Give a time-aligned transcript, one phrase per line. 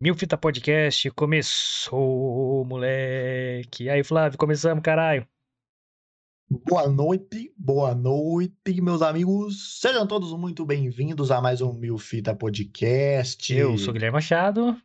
[0.00, 3.82] Mil Fita Podcast começou, moleque.
[3.82, 5.26] E aí, Flávio, começamos, caralho.
[6.48, 9.80] Boa noite, boa noite, meus amigos.
[9.80, 13.52] Sejam todos muito bem-vindos a mais um Mil Fita Podcast.
[13.52, 14.80] Eu sou o Guilherme Machado.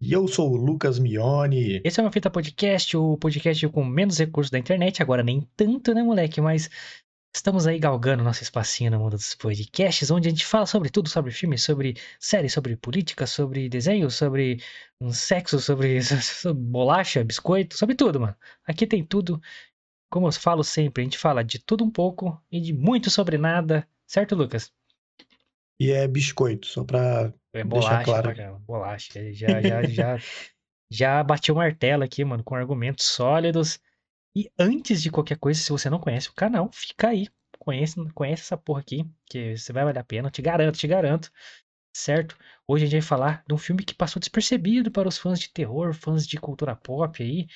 [0.00, 1.82] E eu sou o Lucas Mione.
[1.84, 5.02] Esse é o Mil Fita Podcast, o podcast com menos recursos da internet.
[5.02, 6.40] Agora nem tanto, né, moleque?
[6.40, 6.70] Mas
[7.34, 11.08] Estamos aí galgando nosso espacinho no mundo dos podcasts, onde a gente fala sobre tudo,
[11.08, 14.62] sobre filmes, sobre séries, sobre política, sobre desenho, sobre
[15.00, 18.36] um sexo, sobre, sobre bolacha, biscoito, sobre tudo, mano.
[18.64, 19.42] Aqui tem tudo.
[20.08, 23.36] Como eu falo sempre, a gente fala de tudo um pouco e de muito sobre
[23.36, 24.72] nada, certo, Lucas?
[25.80, 28.32] E é biscoito, só pra é bolacha, deixar claro.
[28.32, 29.32] Pra, bolacha.
[29.32, 30.18] Já, já, já,
[30.88, 33.80] já bati o martelo aqui, mano, com argumentos sólidos.
[34.36, 37.28] E antes de qualquer coisa, se você não conhece o canal, fica aí.
[37.58, 41.30] Conhece, conhece essa porra aqui, que você vai valer a pena, te garanto, te garanto.
[41.96, 42.36] Certo?
[42.66, 45.48] Hoje a gente vai falar de um filme que passou despercebido para os fãs de
[45.50, 47.46] terror, fãs de cultura pop aí.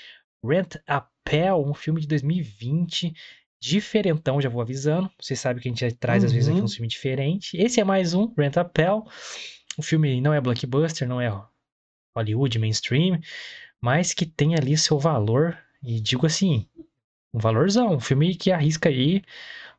[0.44, 3.12] Rent a Pell, um filme de 2020,
[3.60, 5.10] diferentão, já vou avisando.
[5.20, 6.28] Você sabe que a gente já traz uhum.
[6.28, 6.64] às vezes aqui uhum.
[6.64, 7.56] um filme diferente.
[7.56, 9.04] Esse é mais um, Rent a Pell.
[9.76, 11.28] O filme não é blockbuster, não é
[12.16, 13.20] Hollywood mainstream,
[13.80, 16.68] mas que tem ali seu valor e digo assim,
[17.32, 19.22] um valorzão, um filme que arrisca aí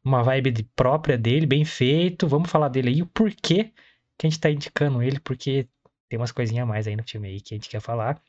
[0.04, 2.28] uma vibe de, própria dele, bem feito.
[2.28, 3.74] Vamos falar dele aí, o porquê
[4.18, 5.68] que a gente tá indicando ele, porque
[6.10, 8.22] tem umas coisinhas a mais aí no filme aí que a gente quer falar.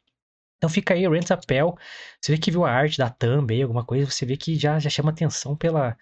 [0.59, 1.77] Então fica aí, Rent a Pell.
[2.21, 4.79] Você vê que viu a arte da thumb aí, alguma coisa, você vê que já,
[4.79, 5.97] já chama atenção pela,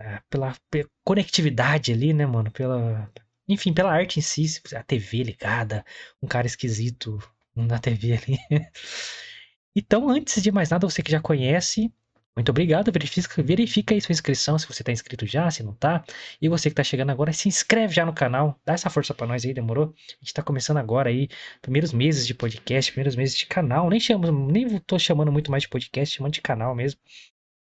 [0.00, 2.50] é, pela, pela conectividade ali, né, mano?
[2.50, 3.10] Pela,
[3.48, 5.84] enfim, pela arte em si, a TV ligada,
[6.22, 7.18] um cara esquisito
[7.54, 8.38] na TV ali.
[9.74, 11.92] Então, antes de mais nada, você que já conhece,
[12.36, 12.90] muito obrigado.
[12.92, 16.04] Verifica, verifica aí sua inscrição, se você está inscrito já, se não está.
[16.40, 18.58] E você que está chegando agora, se inscreve já no canal.
[18.64, 19.86] Dá essa força para nós aí, demorou?
[19.86, 21.28] A gente está começando agora aí,
[21.60, 23.88] primeiros meses de podcast, primeiros meses de canal.
[23.90, 27.00] Nem chamo, nem tô chamando muito mais de podcast, chamando de canal mesmo.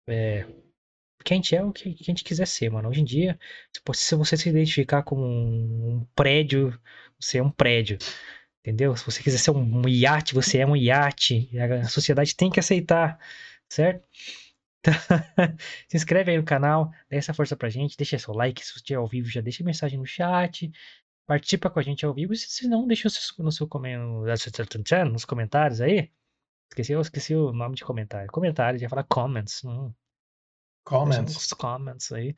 [0.08, 0.46] É,
[1.18, 2.88] porque a gente é o que a gente quiser ser, mano.
[2.88, 3.38] Hoje em dia,
[3.92, 6.78] se você se identificar como um prédio,
[7.20, 7.98] você é um prédio.
[8.66, 8.96] Entendeu?
[8.96, 11.48] Se você quiser ser um iate, você é um iate.
[11.56, 13.16] A sociedade tem que aceitar,
[13.68, 14.04] certo?
[14.80, 14.92] Então,
[15.88, 18.78] se inscreve aí no canal, dá essa força pra gente, deixa seu like, se você
[18.78, 20.68] estiver ao vivo, já deixa mensagem no chat,
[21.28, 23.68] participa com a gente ao vivo, se não, deixa no seu
[25.12, 26.10] nos comentários aí.
[26.68, 28.26] Esqueci, eu esqueci o nome de comentário.
[28.32, 29.64] Comentário, já falar comments.
[29.64, 29.94] Hum.
[30.84, 31.36] Comments.
[31.36, 32.36] Os comments aí.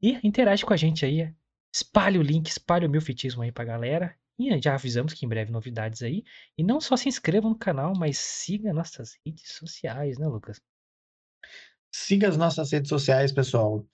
[0.00, 1.34] E interage com a gente aí.
[1.74, 4.16] Espalhe o link, espalhe o meu fitismo aí pra galera.
[4.38, 6.24] E já avisamos que em breve novidades aí.
[6.58, 10.60] E não só se inscreva no canal, mas siga nossas redes sociais, né, Lucas?
[11.94, 13.86] Siga as nossas redes sociais, pessoal.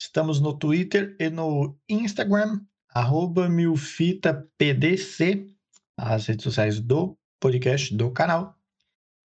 [0.00, 5.56] Estamos no Twitter e no Instagram, arroba milfitapdc,
[5.96, 8.56] as redes sociais do podcast, do canal.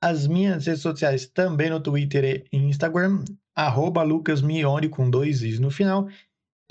[0.01, 3.23] As minhas redes sociais também no Twitter e Instagram,
[3.55, 6.07] arroba lucasmione com dois is no final.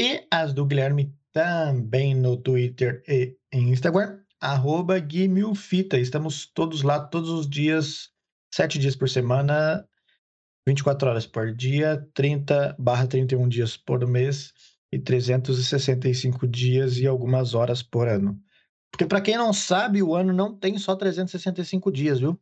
[0.01, 5.99] E as do Guilherme também no Twitter e Instagram, arroba Guimilfita.
[5.99, 8.11] Estamos todos lá todos os dias,
[8.53, 9.87] sete dias por semana,
[10.67, 14.53] 24 horas por dia, 30 barra 31 dias por mês
[14.93, 18.41] e 365 dias e algumas horas por ano.
[18.91, 22.39] Porque para quem não sabe, o ano não tem só 365 dias, viu?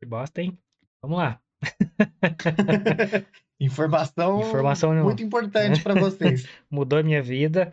[0.00, 0.58] Que bosta, hein?
[1.02, 1.40] Vamos lá.
[3.58, 6.46] Informação, Informação muito importante para vocês.
[6.70, 7.70] Mudou a minha vida.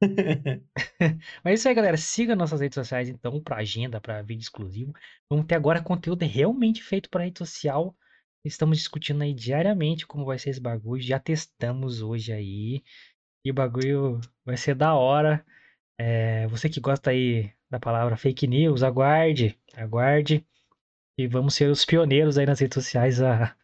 [1.44, 1.96] Mas é isso aí, galera.
[1.96, 4.92] Siga nossas redes sociais, então, para agenda, para vídeo exclusivo.
[5.28, 7.94] Vamos ter agora conteúdo realmente feito para rede social.
[8.44, 11.02] Estamos discutindo aí diariamente como vai ser esse bagulho.
[11.02, 12.82] Já testamos hoje aí.
[13.44, 15.44] E o bagulho vai ser da hora.
[15.98, 20.44] É, você que gosta aí da palavra fake news, aguarde, aguarde.
[21.18, 23.54] E vamos ser os pioneiros aí nas redes sociais a,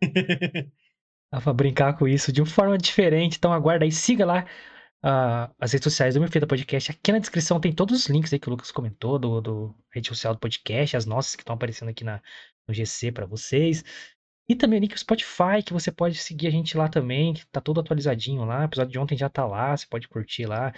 [1.32, 3.36] a brincar com isso de uma forma diferente.
[3.36, 4.46] Então aguarda aí, siga lá
[5.06, 6.90] uh, as redes sociais do Meu Feita Podcast.
[6.90, 10.08] Aqui na descrição tem todos os links aí que o Lucas comentou, do, do rede
[10.08, 12.20] social do podcast, as nossas que estão aparecendo aqui na,
[12.68, 13.84] no GC para vocês.
[14.48, 17.46] E também o link do Spotify, que você pode seguir a gente lá também, que
[17.46, 18.60] tá todo atualizadinho lá.
[18.60, 20.72] O episódio de ontem já tá lá, você pode curtir lá,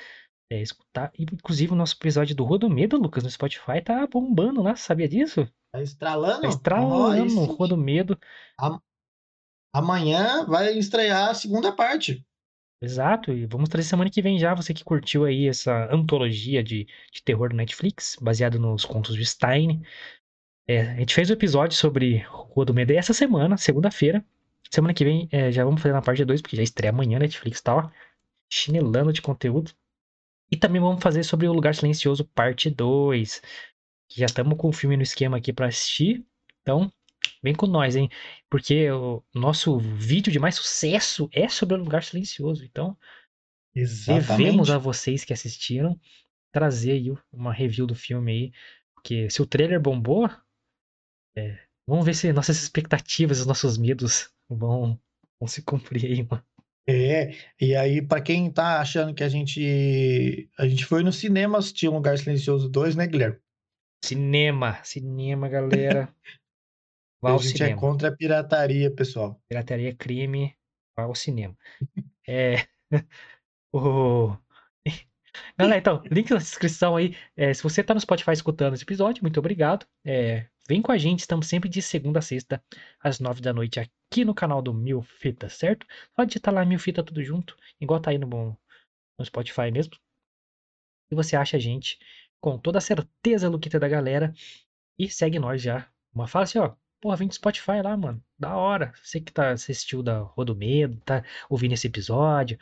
[0.50, 1.10] é, escutar.
[1.18, 4.74] E, inclusive, o nosso episódio do Rua do Medo, Lucas, no Spotify, tá bombando lá,
[4.74, 5.46] sabia disso?
[5.70, 6.42] Tá estralando?
[6.42, 8.18] Tá estralando, oh, Rua do Medo.
[9.74, 12.26] Amanhã vai estrear a segunda parte.
[12.80, 16.86] Exato, e vamos trazer semana que vem já, você que curtiu aí essa antologia de,
[17.12, 19.82] de terror do Netflix, baseado nos contos de Stein.
[20.66, 24.24] É, a gente fez o um episódio sobre Rua do Medo essa semana, segunda-feira.
[24.70, 27.60] Semana que vem é, já vamos fazer na parte 2, porque já estreia amanhã Netflix
[27.60, 27.90] tá, ó,
[28.50, 29.72] chinelando de conteúdo.
[30.50, 33.42] E também vamos fazer sobre o Lugar Silencioso parte 2.
[34.10, 36.24] Já estamos com o filme no esquema aqui para assistir.
[36.62, 36.92] Então,
[37.42, 38.08] vem com nós, hein?
[38.50, 42.64] Porque o nosso vídeo de mais sucesso é sobre o Lugar Silencioso.
[42.64, 42.96] Então,
[43.74, 44.28] Exatamente.
[44.28, 45.98] devemos a vocês que assistiram
[46.52, 48.52] trazer aí uma review do filme aí.
[48.94, 50.28] Porque se o trailer bombou,
[51.36, 55.00] é, vamos ver se nossas expectativas, os nossos medos vão,
[55.40, 56.44] vão se cumprir aí, mano.
[56.90, 60.48] É, e aí, pra quem tá achando que a gente.
[60.58, 63.38] A gente foi no cinema assistir Um Lugar Silencioso 2, né, Guilherme?
[64.02, 66.08] Cinema, cinema, galera.
[67.20, 67.80] Vá a ao gente é cinema.
[67.80, 69.40] contra a pirataria, pessoal.
[69.48, 70.54] Pirataria é crime,
[70.96, 71.56] vá ao cinema.
[72.30, 72.56] É.
[73.72, 74.36] o...
[75.56, 77.16] Galera, então, link na descrição aí.
[77.34, 79.86] É, se você tá no Spotify escutando esse episódio, muito obrigado.
[80.04, 82.62] É, vem com a gente, estamos sempre de segunda a sexta,
[83.00, 85.86] às nove da noite, aqui no canal do Mil Fita, certo?
[86.14, 88.28] Pode digitar lá Mil Fita tudo junto, igual tá aí no,
[89.18, 89.94] no Spotify mesmo.
[91.10, 91.98] E você acha a gente
[92.40, 94.32] com toda a certeza, Luquita da galera.
[94.98, 95.90] E segue nós já.
[96.12, 96.74] Uma assim, ó.
[97.00, 98.22] Porra, vem do Spotify lá, mano.
[98.38, 98.92] Da hora.
[99.02, 102.58] Você que tá assistiu da Rua do Medo, tá ouvindo esse episódio.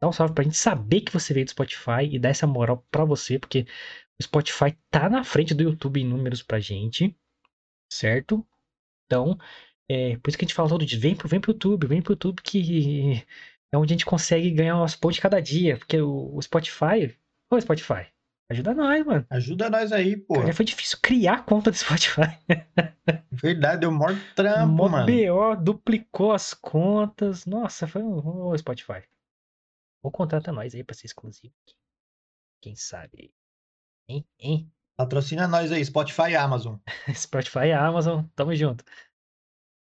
[0.00, 2.84] Dá um salve pra gente saber que você veio do Spotify e dar essa moral
[2.90, 3.66] pra você, porque
[4.20, 7.16] o Spotify tá na frente do YouTube em números pra gente,
[7.92, 8.46] certo?
[9.06, 9.38] Então,
[9.88, 12.02] é por isso que a gente fala todo dia, vem pro, vem pro YouTube, vem
[12.02, 13.24] pro YouTube que
[13.72, 17.16] é onde a gente consegue ganhar umas pontos cada dia, porque o, o Spotify,
[17.50, 18.11] ô Spotify,
[18.52, 19.26] ajuda nós, mano.
[19.30, 20.34] Ajuda nós aí, pô.
[20.34, 22.38] Cara, foi difícil criar a conta do Spotify.
[23.32, 25.06] Verdade, deu maior trampo, Mó mano.
[25.06, 27.44] BO, duplicou as contas.
[27.46, 29.02] Nossa, foi um ô, Spotify.
[30.02, 31.54] Ou contrata nós aí pra ser exclusivo.
[32.60, 33.32] Quem sabe?
[34.08, 34.24] Hein?
[34.38, 34.72] Hein?
[34.96, 36.76] Patrocina nós aí, Spotify e Amazon.
[37.14, 38.84] Spotify e Amazon, tamo junto.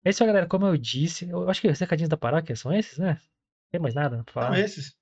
[0.06, 0.48] É isso aí, galera.
[0.48, 3.14] Como eu disse, eu acho que os recadinhos da paróquia são esses, né?
[3.14, 4.60] Não tem mais nada pra São falar.
[4.60, 4.96] esses.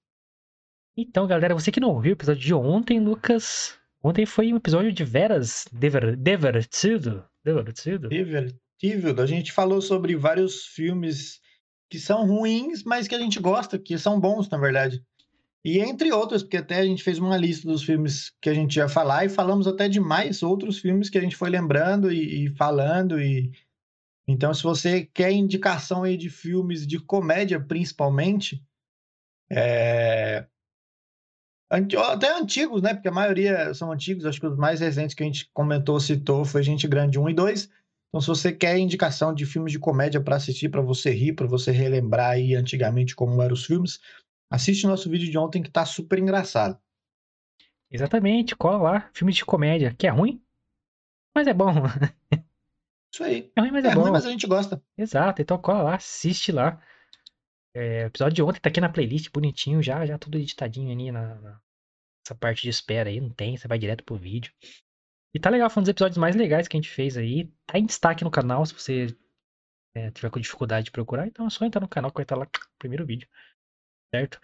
[0.99, 3.77] Então, galera, você que não ouviu o episódio de ontem, Lucas.
[4.03, 7.23] Ontem foi um episódio de veras diver- divertido.
[7.45, 8.09] Divertido.
[8.09, 9.21] Divertível.
[9.21, 11.39] A gente falou sobre vários filmes
[11.87, 15.03] que são ruins, mas que a gente gosta, que são bons, na verdade.
[15.63, 18.77] E entre outros, porque até a gente fez uma lista dos filmes que a gente
[18.77, 22.45] ia falar e falamos até de mais outros filmes que a gente foi lembrando e,
[22.45, 23.21] e falando.
[23.21, 23.51] E
[24.27, 28.63] então, se você quer indicação aí de filmes de comédia, principalmente,
[29.51, 30.45] é,
[31.69, 32.93] até antigos, né?
[32.93, 34.25] Porque a maioria são antigos.
[34.25, 37.33] Acho que os mais recentes que a gente comentou, citou, foi Gente Grande 1 e
[37.33, 37.69] 2.
[38.09, 41.45] Então, se você quer indicação de filmes de comédia para assistir, para você rir, para
[41.45, 43.99] você relembrar aí antigamente como eram os filmes,
[44.49, 46.79] assiste o nosso vídeo de ontem que tá super engraçado.
[47.91, 49.09] Exatamente, cola lá.
[49.13, 50.41] Filme de comédia, que é ruim,
[51.35, 51.71] mas é bom.
[53.13, 53.51] Isso aí.
[53.55, 54.01] É ruim, mas É é, bom.
[54.01, 54.81] ruim, mas a gente gosta.
[54.97, 56.81] Exato, então cola lá, assiste lá.
[57.77, 61.11] É, o episódio de ontem tá aqui na playlist, bonitinho, já, já tudo editadinho ali
[61.11, 61.61] na, na-
[62.25, 64.53] nessa parte de espera aí, não tem, você vai direto pro vídeo.
[65.33, 67.51] E tá legal, foi um dos episódios mais legais que a gente fez aí.
[67.67, 69.15] Tá em destaque no canal, se você
[69.95, 72.37] é, tiver com dificuldade de procurar, então é só entrar no canal que vai estar
[72.37, 72.47] lá,
[72.79, 73.27] primeiro vídeo.
[74.13, 74.39] Certo?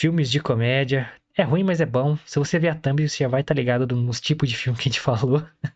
[0.00, 1.12] Filmes de comédia.
[1.36, 2.16] É ruim, mas é bom.
[2.26, 4.78] Se você ver a thumb, você já vai estar ligado do- nos tipos de filme
[4.78, 5.42] que a gente falou.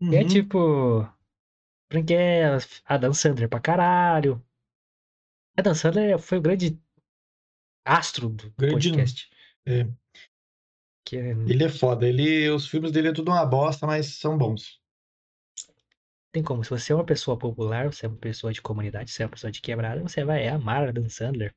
[0.00, 0.26] É Uhum.
[0.26, 1.08] tipo.
[1.90, 4.44] Branquelas, Adam Sandler pra caralho.
[5.56, 6.78] Adam Sandler foi o grande
[7.84, 9.30] astro do, Grande- podcast.
[9.66, 9.86] é.
[11.04, 12.06] Que é- Ele é foda.
[12.08, 14.80] Ele, os filmes dele é tudo uma bosta, mas são bons.
[16.32, 19.22] tem como, se você é uma pessoa popular, você é uma pessoa de comunidade, você
[19.22, 21.54] é uma pessoa de quebrada, você vai amar Adam Sandler.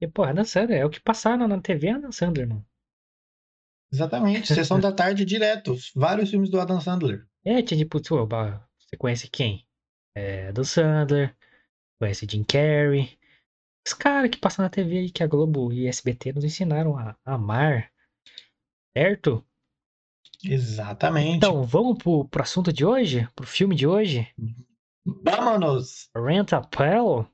[0.00, 2.64] E, pô, Adam Sandler é o que passar na, na TV é Adam Sandler, mano.
[3.92, 4.46] Exatamente.
[4.54, 5.74] Sessão da tarde direto.
[5.96, 7.26] Vários filmes do Adam Sandler.
[7.44, 9.66] É, tinha tipo, você conhece quem?
[10.14, 11.36] É, Adam Sandler,
[11.98, 13.18] conhece Jim Carrey.
[13.86, 17.16] Os caras que passam na TV aí que a Globo e SBT nos ensinaram a
[17.24, 17.90] amar.
[18.96, 19.44] Certo?
[20.44, 21.36] Exatamente.
[21.38, 23.28] Então, vamos pro, pro assunto de hoje?
[23.34, 24.32] Pro filme de hoje?
[25.24, 26.10] Vámonos!
[26.14, 27.28] Rent a Pal?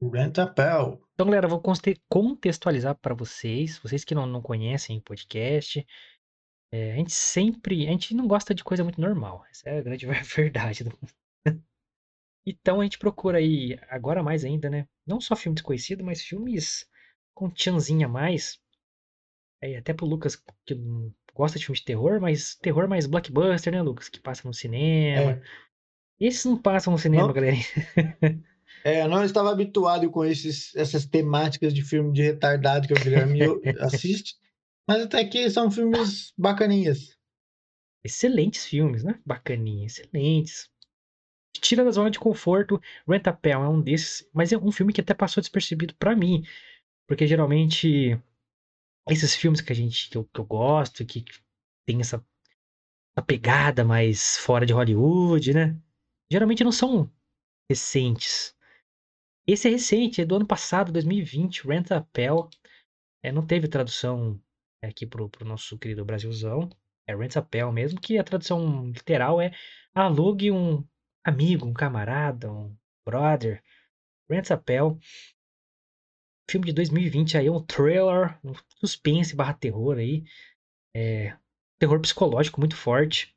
[0.00, 1.02] Rent a Pell.
[1.14, 1.62] Então, galera, eu vou
[2.08, 5.84] contextualizar para vocês, vocês que não, não conhecem o podcast.
[6.72, 9.44] é, a gente sempre, a gente não gosta de coisa muito normal.
[9.50, 10.84] Essa é a grande verdade.
[10.84, 10.98] do-
[12.46, 14.86] Então a gente procura aí, agora mais ainda, né?
[15.04, 16.88] Não só filme desconhecido, mas filmes
[17.34, 18.60] com tchanzinha a mais.
[19.60, 23.72] É, até pro Lucas, que não gosta de filme de terror, mas terror mais blockbuster,
[23.72, 24.08] né, Lucas?
[24.08, 25.32] Que passa no cinema.
[25.32, 25.42] É.
[26.20, 27.34] Esses não passam no cinema, Não.
[27.34, 27.56] galera.
[28.84, 32.96] É, eu não estava habituado com esses, essas temáticas de filme de retardado que o
[32.96, 33.40] Guilherme
[33.80, 34.36] assiste,
[34.86, 37.16] mas até que são filmes bacaninhas.
[38.04, 39.18] Excelentes filmes, né?
[39.26, 40.70] Bacaninha, excelentes.
[41.60, 44.92] Tira da zona de conforto, Rent a Pal é um desses, mas é um filme
[44.92, 46.44] que até passou despercebido pra mim,
[47.06, 48.20] porque geralmente
[49.08, 51.24] esses filmes que a gente que eu, que eu gosto, que
[51.86, 52.24] tem essa,
[53.16, 55.76] essa pegada mais fora de Hollywood, né?
[56.30, 57.10] Geralmente não são
[57.70, 58.54] recentes.
[59.46, 62.50] Esse é recente, é do ano passado, 2020, Rent a Pell.
[63.22, 64.40] É, não teve tradução
[64.82, 66.68] aqui pro, pro nosso querido Brasilzão.
[67.06, 69.52] É Rent a Pell mesmo, que a tradução literal é
[69.94, 70.84] alugue um
[71.26, 73.62] amigo, um camarada, um brother.
[74.30, 74.98] Rent a Pell.
[76.48, 80.24] Filme de 2020 aí, um trailer, um suspense barra terror aí.
[80.94, 81.36] É,
[81.78, 83.34] terror psicológico muito forte.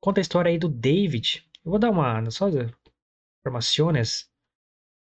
[0.00, 1.46] Conta a história aí do David.
[1.64, 2.48] Eu vou dar uma só
[3.40, 4.30] informações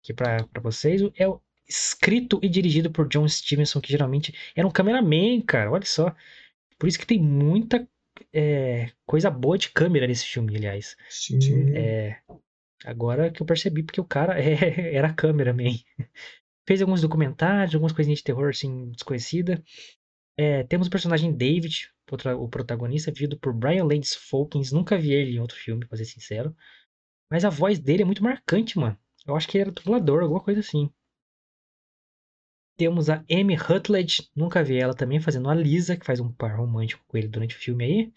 [0.02, 1.02] aqui para vocês.
[1.18, 1.24] É
[1.68, 5.70] escrito e dirigido por John Stevenson, que geralmente era um cameraman, cara.
[5.70, 6.14] Olha só.
[6.78, 7.88] Por isso que tem muita
[8.32, 10.96] é, coisa boa de câmera nesse filme, aliás.
[11.08, 11.74] Sim.
[11.76, 12.20] É,
[12.84, 15.78] agora que eu percebi, porque o cara é, era cameraman.
[16.66, 19.62] Fez alguns documentários, algumas coisinhas de terror, assim, desconhecida.
[20.36, 21.90] É, temos o personagem David,
[22.38, 24.72] o protagonista, vivido por Brian Lance Folkens.
[24.72, 26.54] Nunca vi ele em outro filme, pra ser sincero.
[27.30, 28.96] Mas a voz dele é muito marcante, mano.
[29.26, 30.90] Eu acho que ele era dublador, alguma coisa assim.
[32.76, 36.56] Temos a Amy Rutledge, nunca vi ela também fazendo a Lisa, que faz um par
[36.56, 38.12] romântico com ele durante o filme aí.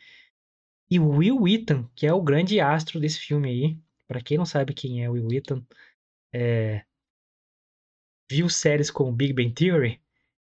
[0.90, 3.78] E o Will Wheaton, que é o grande astro desse filme aí.
[4.08, 5.64] Para quem não sabe quem é o Will Wheaton,
[6.34, 6.86] é...
[8.30, 10.00] viu séries como Big Bang Theory,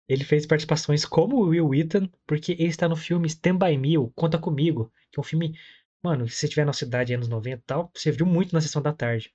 [0.09, 3.95] ele fez participações como o Will Wheaton, porque ele está no filme Stand By Me,
[4.15, 5.59] Conta Comigo, que é um filme,
[6.03, 8.83] mano, se você tiver na cidade anos 90 e tal, você viu muito na sessão
[8.83, 9.33] da tarde.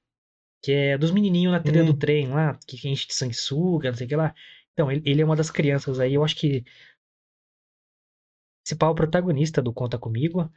[0.62, 1.88] Que é dos menininhos na trilha hum.
[1.88, 4.36] do trem lá, que enche de sanguessuga, não sei o que lá.
[4.80, 6.64] Então, ele, ele é uma das crianças aí, eu acho que
[8.64, 10.50] principal protagonista do Conta Comigo.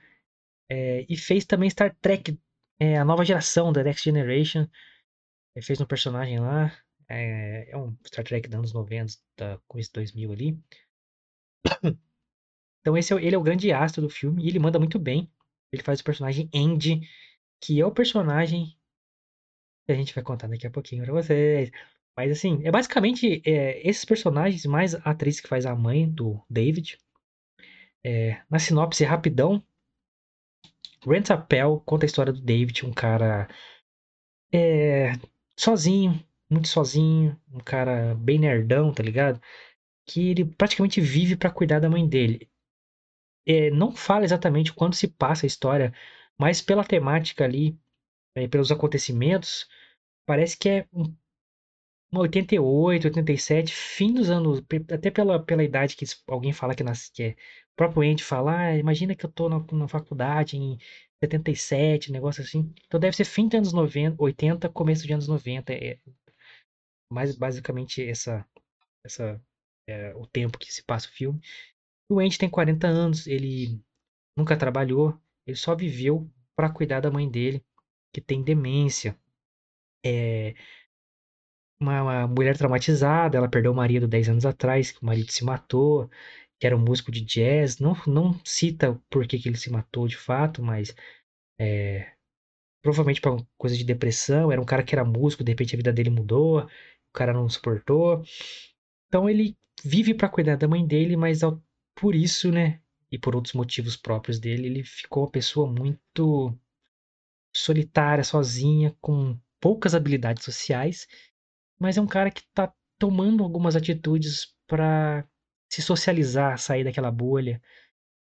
[0.71, 2.38] É, e fez também Star Trek,
[2.79, 4.69] é, a nova geração da Next Generation.
[5.57, 6.71] Ele fez um personagem lá.
[7.09, 10.62] É, é um Star Trek dos anos 90, da começo 2000 ali.
[12.85, 15.31] Então esse é, ele é o grande astro do filme e ele manda muito bem.
[15.73, 17.09] Ele faz o personagem Andy,
[17.61, 18.76] que é o personagem
[19.87, 21.71] que a gente vai contar daqui a pouquinho pra vocês.
[22.16, 26.45] Mas assim, é basicamente é, esses personagens, mais a atriz que faz a mãe do
[26.49, 26.99] David.
[28.04, 29.64] É, na sinopse rapidão,
[31.07, 31.37] Rent a
[31.85, 33.49] conta a história do David, um cara
[34.54, 35.12] é,
[35.59, 39.40] sozinho, muito sozinho, um cara bem nerdão, tá ligado?
[40.07, 42.49] Que ele praticamente vive para cuidar da mãe dele.
[43.47, 45.92] É, não fala exatamente quando se passa a história,
[46.38, 47.76] mas pela temática ali,
[48.37, 49.69] é, pelos acontecimentos,
[50.26, 51.14] parece que é um,
[52.21, 57.23] 88, 87, fim dos anos, até pela, pela idade que alguém fala que, nasce, que
[57.23, 57.37] é,
[57.75, 60.78] próprio Andy fala, ah, imagina que eu tô na, na faculdade em
[61.25, 62.73] 77, negócio assim.
[62.87, 65.73] Então deve ser fim dos anos 90, 80, começo de anos 90.
[65.73, 65.99] É,
[67.11, 68.47] mais basicamente essa,
[69.04, 69.40] essa
[69.88, 71.40] é, o tempo que se passa o filme.
[72.11, 73.81] O Andy tem 40 anos, ele
[74.37, 77.64] nunca trabalhou, ele só viveu para cuidar da mãe dele,
[78.12, 79.19] que tem demência.
[80.04, 80.54] É
[81.81, 85.45] uma, uma, mulher traumatizada, ela perdeu o marido 10 anos atrás, que o marido se
[85.45, 86.11] matou,
[86.59, 87.79] que era um músico de jazz.
[87.79, 90.95] Não, não cita por que, que ele se matou de fato, mas
[91.59, 92.12] é,
[92.83, 94.52] provavelmente por coisa de depressão.
[94.52, 96.69] Era um cara que era músico, de repente a vida dele mudou
[97.12, 98.25] o cara não suportou.
[99.07, 101.41] Então ele vive para cuidar da mãe dele, mas
[101.95, 106.57] por isso, né, e por outros motivos próprios dele, ele ficou uma pessoa muito
[107.55, 111.07] solitária, sozinha, com poucas habilidades sociais,
[111.82, 115.28] mas é um cara que tá tomando algumas atitudes para
[115.70, 117.60] se socializar, sair daquela bolha.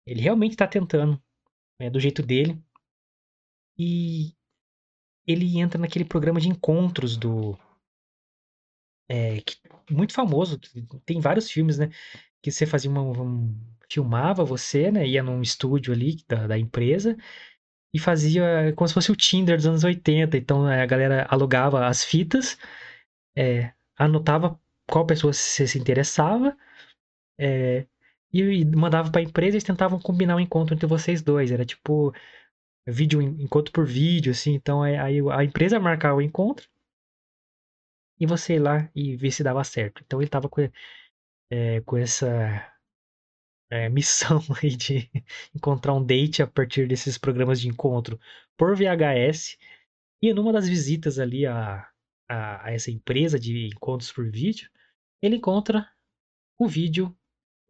[0.05, 1.21] Ele realmente tá tentando,
[1.79, 2.61] né, do jeito dele.
[3.77, 4.33] E
[5.25, 7.57] ele entra naquele programa de encontros do
[9.09, 9.57] é, que,
[9.89, 10.59] muito famoso,
[11.05, 11.89] tem vários filmes, né?
[12.41, 13.57] Que você fazia uma, um,
[13.89, 15.07] filmava você, né?
[15.07, 17.17] Ia num estúdio ali da, da empresa
[17.93, 20.37] e fazia como se fosse o Tinder dos anos 80.
[20.37, 22.57] Então a galera alugava as fitas,
[23.37, 26.57] é, anotava qual pessoa se, se interessava
[27.39, 27.85] é,
[28.33, 31.51] e, mandava para a empresa e eles tentavam combinar um encontro entre vocês dois.
[31.51, 32.13] Era tipo
[32.87, 34.53] vídeo encontro por vídeo, assim.
[34.53, 36.67] Então aí a empresa marcava o encontro
[38.19, 40.03] e você ir lá e ver se dava certo.
[40.05, 40.61] Então ele tava com,
[41.51, 42.27] é, com essa
[43.69, 45.09] é, missão aí de
[45.55, 48.19] encontrar um date a partir desses programas de encontro
[48.57, 49.57] por VHS.
[50.21, 51.87] E numa das visitas ali a,
[52.27, 54.69] a, a essa empresa de encontros por vídeo,
[55.21, 55.89] ele encontra
[56.59, 57.15] o vídeo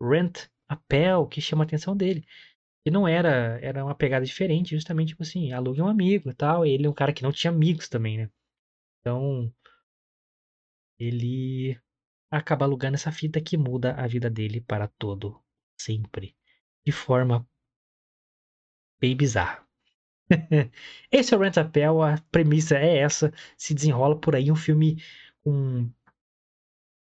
[0.01, 2.25] Rent a Pell, que chama a atenção dele.
[2.85, 6.65] E não era, era uma pegada diferente, justamente tipo assim, alugue um amigo e tal.
[6.65, 8.29] Ele é um cara que não tinha amigos também, né?
[9.01, 9.53] Então,
[10.99, 11.79] ele
[12.31, 15.41] acaba alugando essa fita que muda a vida dele para todo
[15.79, 16.35] sempre,
[16.85, 17.47] de forma
[18.99, 19.66] bem bizarra.
[21.11, 24.55] Esse é o Rent a Pel, a premissa é essa, se desenrola por aí um
[24.55, 25.01] filme
[25.43, 25.89] com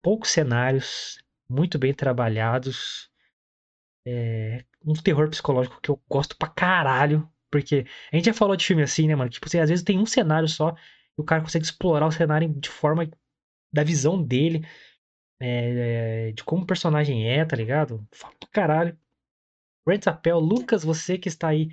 [0.03, 1.19] poucos cenários,
[1.49, 3.11] muito bem trabalhados,
[4.07, 8.65] é, um terror psicológico que eu gosto pra caralho, porque a gente já falou de
[8.65, 9.31] filme assim, né, mano?
[9.31, 10.75] Tipo assim, às vezes tem um cenário só
[11.19, 13.09] e o cara consegue explorar o cenário de forma
[13.73, 14.65] da visão dele,
[15.41, 18.07] é, de como o personagem é, tá ligado?
[18.13, 18.99] Fala pra caralho.
[19.89, 21.71] Rent a Pel, Lucas, você que está aí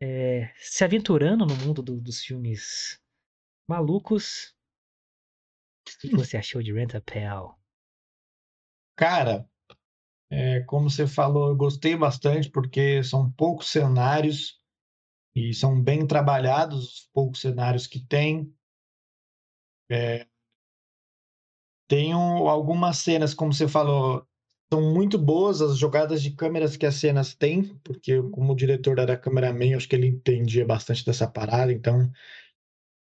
[0.00, 3.00] é, se aventurando no mundo do, dos filmes
[3.68, 4.54] malucos,
[5.86, 7.58] o que você achou de Rent a Pel?
[8.96, 9.48] Cara,
[10.30, 14.60] é, como você falou, eu gostei bastante porque são poucos cenários
[15.34, 18.52] e são bem trabalhados os poucos cenários que tem.
[19.90, 20.26] É,
[21.88, 24.27] tem um, algumas cenas, como você falou,
[24.72, 28.98] são muito boas as jogadas de câmeras que as cenas têm, porque como o diretor
[28.98, 32.10] era cameraman, acho que ele entendia bastante dessa parada, então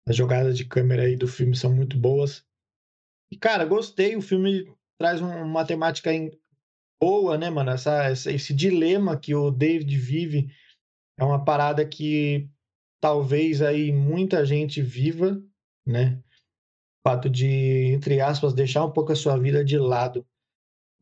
[0.08, 2.46] as jogadas de câmera aí do filme são muito boas.
[3.32, 6.12] E, cara, gostei, o filme traz uma temática
[7.02, 7.72] boa, né, mano?
[7.72, 10.54] Essa, esse dilema que o David vive
[11.18, 12.50] é uma parada que
[13.02, 15.42] talvez aí muita gente viva,
[15.86, 16.22] né?
[17.00, 17.48] O fato de,
[17.94, 20.26] entre aspas, deixar um pouco a sua vida de lado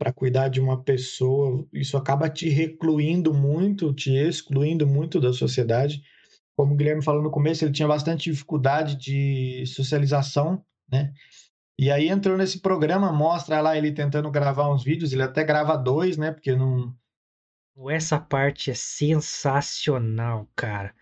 [0.01, 6.01] para cuidar de uma pessoa, isso acaba te recluindo muito, te excluindo muito da sociedade.
[6.57, 11.13] Como o Guilherme falou no começo, ele tinha bastante dificuldade de socialização, né?
[11.77, 15.77] E aí entrou nesse programa, mostra lá ele tentando gravar uns vídeos, ele até grava
[15.77, 16.31] dois, né?
[16.31, 16.91] Porque não.
[17.87, 20.95] Essa parte é sensacional, cara.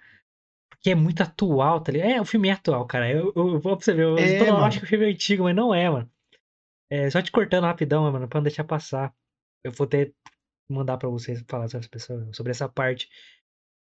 [0.70, 2.10] Porque é muito atual, tá ligado?
[2.10, 3.10] É, o filme é atual, cara.
[3.10, 4.04] Eu, eu, eu vou pra você ver.
[4.04, 6.12] Eu, É, eu acho que o filme é antigo, mas não é, mano.
[6.90, 9.14] É, só te cortando rapidão, mano, pra não deixar passar.
[9.64, 10.16] Eu vou ter
[10.70, 13.10] mandar pra vocês falar sobre essa, pessoa, sobre essa parte.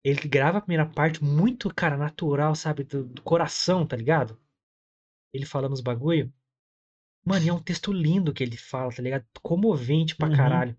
[0.04, 2.84] Ele grava a primeira parte muito, cara, natural, sabe?
[2.84, 4.40] Do, do coração, tá ligado?
[5.34, 6.32] Ele falando os bagulho.
[7.26, 9.26] Mano, e é um texto lindo que ele fala, tá ligado?
[9.42, 10.36] Comovente pra Uhum.
[10.36, 10.78] caralho.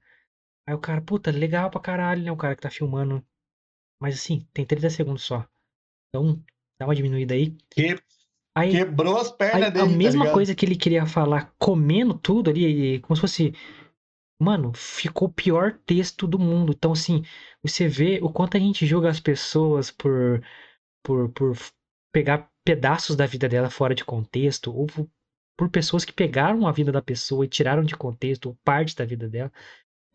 [0.66, 2.30] Aí o cara, puta, legal pra caralho, né?
[2.30, 3.24] O cara que tá filmando.
[4.00, 5.46] Mas assim, tem 30 segundos só.
[6.08, 6.42] Então,
[6.78, 7.56] dá uma diminuída aí.
[7.70, 7.96] Que,
[8.56, 10.34] Aí, quebrou as aí pernas a dele, tá mesma ligado?
[10.34, 13.52] coisa que ele queria falar comendo tudo ali, como se fosse.
[14.40, 16.72] Mano, ficou o pior texto do mundo.
[16.72, 17.22] Então, assim,
[17.62, 20.42] você vê o quanto a gente julga as pessoas por,
[21.04, 21.56] por, por
[22.12, 25.10] pegar pedaços da vida dela fora de contexto, ou por,
[25.58, 29.04] por pessoas que pegaram a vida da pessoa e tiraram de contexto, ou parte da
[29.06, 29.52] vida dela.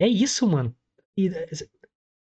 [0.00, 0.74] É isso, mano.
[1.16, 1.30] E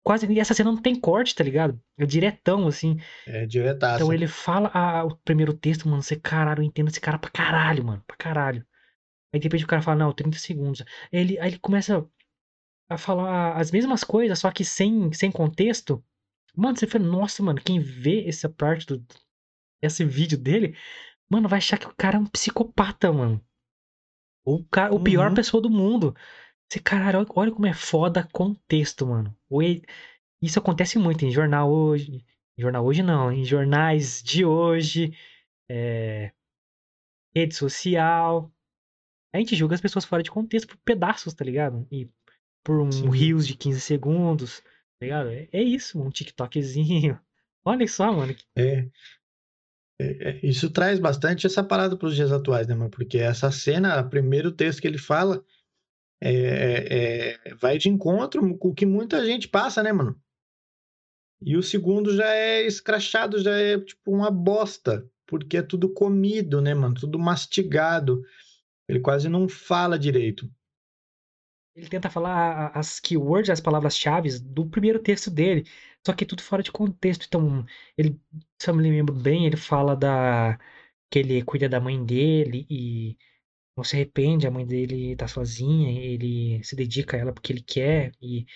[0.03, 1.81] quase essa cena não tem corte, tá ligado?
[1.99, 2.99] É diretão, assim.
[3.27, 3.97] É diretaço.
[3.97, 7.31] Então ele fala a- o primeiro texto, mano, você, caralho, eu entendo esse cara pra
[7.31, 8.67] caralho, mano, pra caralho.
[9.33, 10.83] Aí de repente o cara fala, não, 30 segundos.
[11.13, 12.05] Ele, aí ele começa
[12.89, 16.03] a falar as mesmas coisas, só que sem, sem contexto.
[16.57, 19.05] Mano, você fala, nossa, mano, quem vê essa parte do.
[19.83, 20.77] Esse vídeo dele,
[21.31, 23.41] mano, vai achar que o cara é um psicopata, mano.
[24.45, 25.35] O, cara, o pior Uhum.
[25.35, 26.15] pessoa do mundo.
[26.71, 29.37] Você, caralho, olha- como é foda contexto, mano.
[30.41, 32.25] Isso acontece muito em jornal hoje.
[32.57, 35.13] Jornal hoje não, em jornais de hoje,
[35.69, 36.33] é,
[37.35, 38.53] rede social.
[39.35, 41.87] A gente julga as pessoas fora de contexto por pedaços, tá ligado?
[41.91, 42.09] E
[42.65, 43.11] por um Sim.
[43.11, 45.31] rios de 15 segundos, tá ligado?
[45.31, 47.19] É, é isso, um TikTokzinho.
[47.65, 48.35] Olha só, mano.
[48.57, 48.89] É.
[50.01, 52.91] É, é, Isso traz bastante essa parada para os dias atuais, né, mano?
[52.91, 55.45] Porque essa cena, o primeiro texto que ele fala,
[56.21, 60.21] é, é- é- vai de encontro com o que muita gente passa, né, mano?
[61.43, 66.61] E o segundo já é escrachado, já é tipo uma bosta, porque é tudo comido,
[66.61, 66.95] né, mano?
[66.95, 68.23] Tudo mastigado.
[68.89, 70.51] Ele quase não fala direito.
[71.75, 75.65] Ele tenta falar as keywords, as palavras-chave do primeiro texto dele,
[76.05, 77.25] só que é tudo fora de contexto.
[77.27, 77.65] Então,
[77.97, 78.21] ele,
[78.59, 80.59] se eu me lembro bem, ele fala da
[81.11, 83.17] que ele cuida da mãe dele e
[83.81, 87.63] não se arrepende, a mãe dele tá sozinha, ele se dedica a ela porque ele
[87.63, 88.47] quer e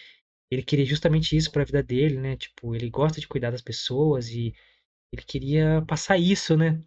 [0.50, 2.36] ele queria justamente isso pra vida dele, né?
[2.36, 4.54] Tipo, ele gosta de cuidar das pessoas e
[5.12, 6.80] ele queria passar isso, né?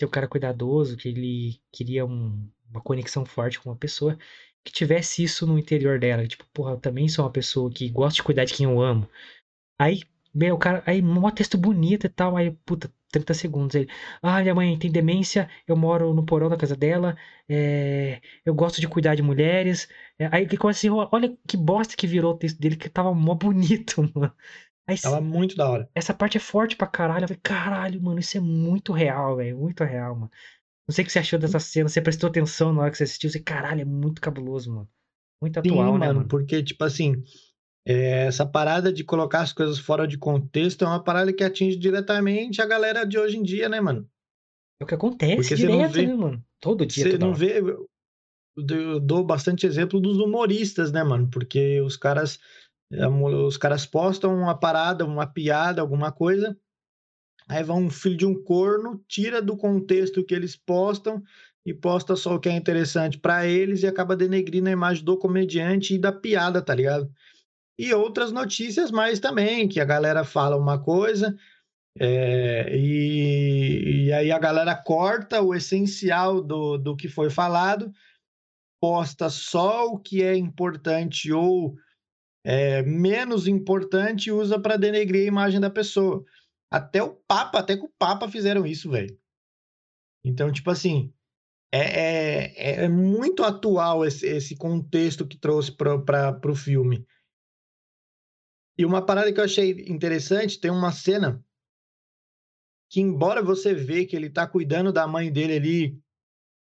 [0.00, 4.18] Ser um cara cuidadoso, que ele queria um- uma conexão forte com uma pessoa
[4.64, 6.26] que tivesse isso no interior dela.
[6.26, 9.08] Tipo, porra, eu também sou uma pessoa que gosta de cuidar de quem eu amo.
[9.78, 10.02] Aí,
[10.34, 13.74] meu, cara, aí, mó texto bonito e tal, aí, puta, 30 segundos.
[13.76, 13.88] Ele,
[14.22, 17.16] ah, minha mãe tem demência, eu moro no porão da casa dela,
[17.48, 19.88] é, eu gosto de cuidar de mulheres.
[20.18, 23.12] É, aí que começa assim, olha que bosta que virou o texto dele, que tava
[23.14, 24.34] mó bonito, mano.
[24.86, 25.90] Aí, Tava muito da hora.
[25.94, 27.24] essa parte é forte pra caralho.
[27.24, 29.58] Eu falei, caralho, mano, isso é muito real, velho.
[29.58, 30.30] Muito real, mano.
[30.88, 33.04] Não sei o que você achou dessa cena, você prestou atenção na hora que você
[33.04, 34.90] assistiu, você, caralho, é muito cabuloso, mano.
[35.40, 36.28] Muito Sim, atual, né, mano, mano?
[36.28, 37.22] porque, tipo assim,
[37.84, 41.76] é, essa parada de colocar as coisas fora de contexto é uma parada que atinge
[41.76, 44.08] diretamente a galera de hoje em dia, né, mano?
[44.80, 46.44] É o que acontece Porque direto, vê- né, mano?
[46.60, 47.38] Todo dia, Você não hora.
[47.38, 47.62] vê.
[48.56, 51.28] Eu dou bastante exemplo dos humoristas, né, mano?
[51.30, 52.38] Porque os caras,
[52.92, 56.58] é, os caras postam uma parada, uma piada, alguma coisa,
[57.48, 61.22] aí vai um filho de um corno, tira do contexto que eles postam
[61.64, 65.16] e posta só o que é interessante pra eles e acaba denegrindo a imagem do
[65.16, 67.10] comediante e da piada, tá ligado?
[67.80, 71.34] E outras notícias mais também, que a galera fala uma coisa,
[71.98, 77.90] é, e, e aí a galera corta o essencial do, do que foi falado,
[78.82, 81.74] posta só o que é importante ou
[82.44, 86.22] é, menos importante e usa para denegrir a imagem da pessoa.
[86.70, 89.18] Até o Papa, até com o Papa fizeram isso, velho.
[90.22, 91.10] Então, tipo assim,
[91.72, 97.06] é, é, é muito atual esse, esse contexto que trouxe para o filme.
[98.80, 101.44] E uma parada que eu achei interessante, tem uma cena
[102.90, 106.02] que, embora você vê que ele tá cuidando da mãe dele ali,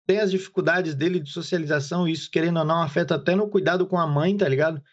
[0.07, 3.95] tem as dificuldades dele de socialização, isso, querendo ou não, afeta até no cuidado com
[3.95, 4.83] a mãe, tá ligado?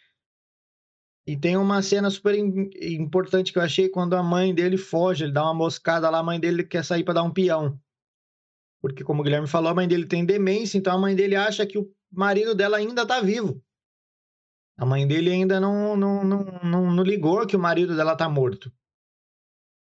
[1.27, 5.25] E tem uma cena super im- importante que eu achei quando a mãe dele foge,
[5.25, 7.81] ele dá uma moscada lá, a mãe dele quer sair para dar um peão.
[8.83, 11.67] Porque, como o Guilherme falou, a mãe dele tem demência, então a mãe dele acha
[11.67, 13.65] que o marido dela ainda tá vivo.
[14.79, 18.29] A mãe dele ainda não, não, não, não, não ligou que o marido dela tá
[18.29, 18.71] morto.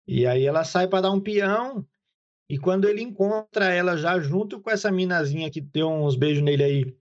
[0.07, 1.85] E aí ela sai para dar um peão,
[2.49, 6.63] e quando ele encontra ela já junto com essa minazinha que deu uns beijos nele
[6.63, 6.97] aí,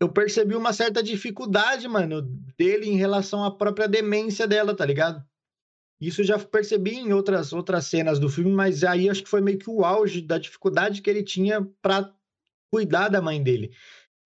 [0.00, 2.22] eu percebi uma certa dificuldade, mano,
[2.56, 5.26] dele em relação à própria demência dela, tá ligado?
[6.00, 9.40] Isso eu já percebi em outras, outras cenas do filme, mas aí acho que foi
[9.40, 12.14] meio que o auge da dificuldade que ele tinha para
[12.72, 13.74] cuidar da mãe dele.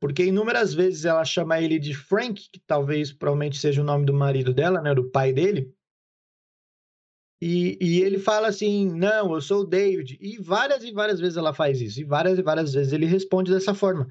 [0.02, 4.12] Porque inúmeras vezes ela chama ele de Frank, que talvez provavelmente seja o nome do
[4.12, 5.72] marido dela, né, do pai dele.
[7.40, 10.18] E, e ele fala assim: Não, eu sou o David.
[10.20, 12.00] E várias e várias vezes ela faz isso.
[12.00, 14.08] E várias e várias vezes ele responde dessa forma.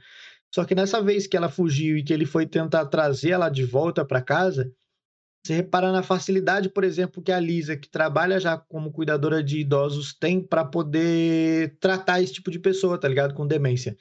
[0.56, 3.66] Só que nessa vez que ela fugiu e que ele foi tentar trazer ela de
[3.66, 4.74] volta para casa,
[5.46, 9.60] você repara na facilidade, por exemplo, que a Lisa, que trabalha já como cuidadora de
[9.60, 13.34] idosos, tem para poder tratar esse tipo de pessoa, tá ligado?
[13.34, 13.98] Com demência.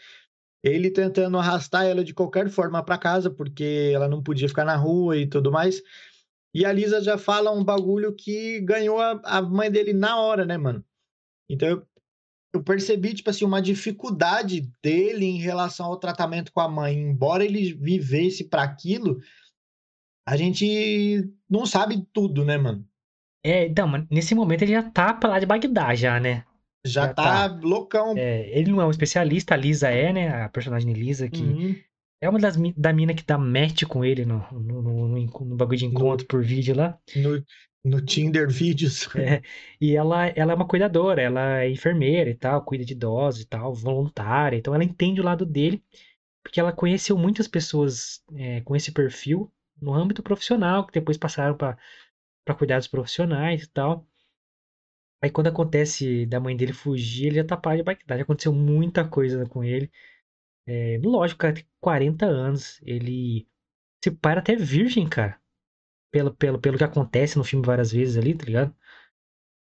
[0.62, 4.76] Ele tentando arrastar ela de qualquer forma para casa, porque ela não podia ficar na
[4.76, 5.82] rua e tudo mais.
[6.54, 10.44] E a Lisa já fala um bagulho que ganhou a, a mãe dele na hora,
[10.44, 10.84] né, mano?
[11.48, 11.86] Então eu,
[12.52, 16.94] eu percebi, tipo assim, uma dificuldade dele em relação ao tratamento com a mãe.
[16.94, 19.20] Embora ele vivesse para aquilo,
[20.26, 22.86] a gente não sabe tudo, né, mano?
[23.42, 26.44] É, então, nesse momento ele já tá pra lá de Bagdá, já, né?
[26.84, 27.60] Já, Já tá, tá.
[27.62, 28.16] loucão.
[28.16, 30.42] É, ele não é um especialista, a Lisa é, né?
[30.44, 31.76] A personagem Lisa, que Uhum.
[32.20, 35.56] é uma das da mina que dá match com ele no, no, no, no no
[35.56, 36.98] bagulho de encontro por vídeo lá.
[37.16, 37.42] No,
[37.84, 39.08] no Tinder Vídeos.
[39.16, 39.42] É,
[39.80, 43.46] e ela, ela é uma cuidadora, ela é enfermeira e tal, cuida de idosos e
[43.46, 44.56] tal, voluntária.
[44.56, 45.82] Então ela entende o lado dele,
[46.42, 51.56] porque ela conheceu muitas pessoas é, com esse perfil no âmbito profissional, que depois passaram
[51.56, 51.76] para
[52.58, 54.06] cuidar dos profissionais e tal.
[55.22, 58.16] Aí quando acontece da mãe dele fugir, ele já tá pai de Bagdá.
[58.16, 59.90] Já aconteceu muita coisa com ele.
[60.66, 62.80] É, lógico, cara tem 40 anos.
[62.85, 63.48] Ele.
[64.04, 65.40] Esse pai era até virgem, cara.
[66.12, 68.76] Pelo, pelo, pelo que acontece no filme várias vezes ali, tá ligado?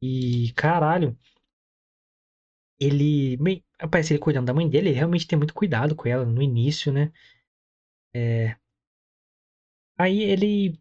[0.03, 1.19] E, caralho.
[2.81, 3.37] Ele.
[3.79, 4.89] Aparece ele cuidando da mãe dele.
[4.91, 7.13] Ele realmente tem muito cuidado com ela no início, né?
[8.15, 8.57] É.
[9.99, 10.79] Aí ele.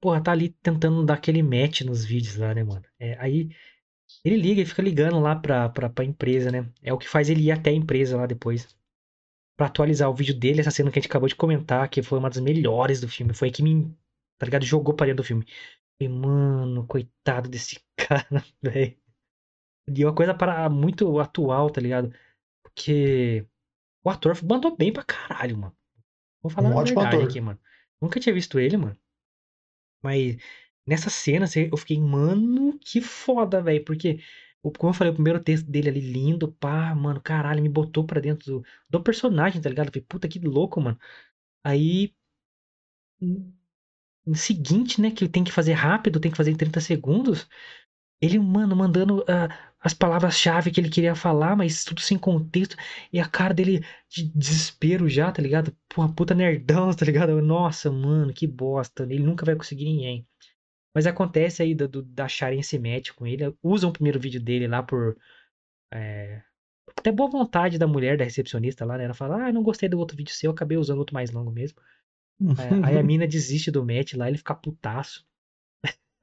[0.00, 2.84] Porra, tá ali tentando dar aquele match nos vídeos lá, né, mano?
[2.98, 3.50] É, aí
[4.24, 6.70] ele liga e fica ligando lá pra, pra, pra empresa, né?
[6.82, 8.68] É o que faz ele ir até a empresa lá depois.
[9.56, 12.18] Pra atualizar o vídeo dele, essa cena que a gente acabou de comentar, que foi
[12.18, 13.34] uma das melhores do filme.
[13.34, 13.94] Foi a que me,
[14.38, 14.64] tá ligado?
[14.64, 15.46] Jogou pra dentro do filme.
[16.00, 18.96] E, mano, coitado desse cara, velho.
[19.88, 22.12] E uma coisa para muito atual, tá ligado?
[22.62, 23.46] Porque
[24.04, 25.76] o ator mandou bem pra caralho, mano.
[26.42, 27.24] Vou falar Um ótimo ator.
[27.24, 27.58] aqui, mano.
[28.00, 28.96] Nunca tinha visto ele, mano.
[30.02, 30.36] Mas
[30.86, 33.84] nessa cena assim, eu fiquei, mano, que foda, velho.
[33.84, 34.20] Porque,
[34.78, 38.20] como eu falei, o primeiro texto dele ali lindo, pá, mano, caralho, me botou pra
[38.20, 39.88] dentro do, do personagem, tá ligado?
[39.88, 40.98] Eu falei, puta que louco, mano.
[41.64, 42.14] Aí,
[44.26, 47.48] no seguinte, né, que tem que fazer rápido, tem que fazer em 30 segundos,
[48.20, 52.76] ele, mano, mandando ah, as palavras-chave que ele queria falar, mas tudo sem contexto,
[53.12, 55.76] e a cara dele de desespero já, tá ligado?
[55.88, 57.40] Porra, puta nerdão, tá ligado?
[57.42, 60.26] Nossa, mano, que bosta, ele nunca vai conseguir ninguém.
[60.94, 64.40] Mas acontece aí do, do, da acharem esse match com ele, usam o primeiro vídeo
[64.42, 65.16] dele lá por
[65.92, 66.42] É,
[66.96, 69.04] até boa vontade da mulher, da recepcionista lá, né?
[69.04, 71.80] Ela fala, ah, não gostei do outro vídeo seu, acabei usando outro mais longo mesmo.
[72.56, 75.26] É, aí a mina desiste do match lá, ele fica putaço.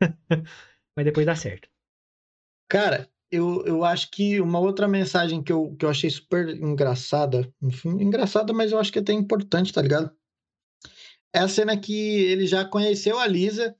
[0.95, 1.69] Mas depois dá certo.
[2.69, 7.51] Cara, eu, eu acho que uma outra mensagem que eu, que eu achei super engraçada,
[7.61, 10.11] enfim, engraçada, mas eu acho que é até importante, tá ligado?
[11.33, 13.75] É a cena que ele já conheceu a Lisa.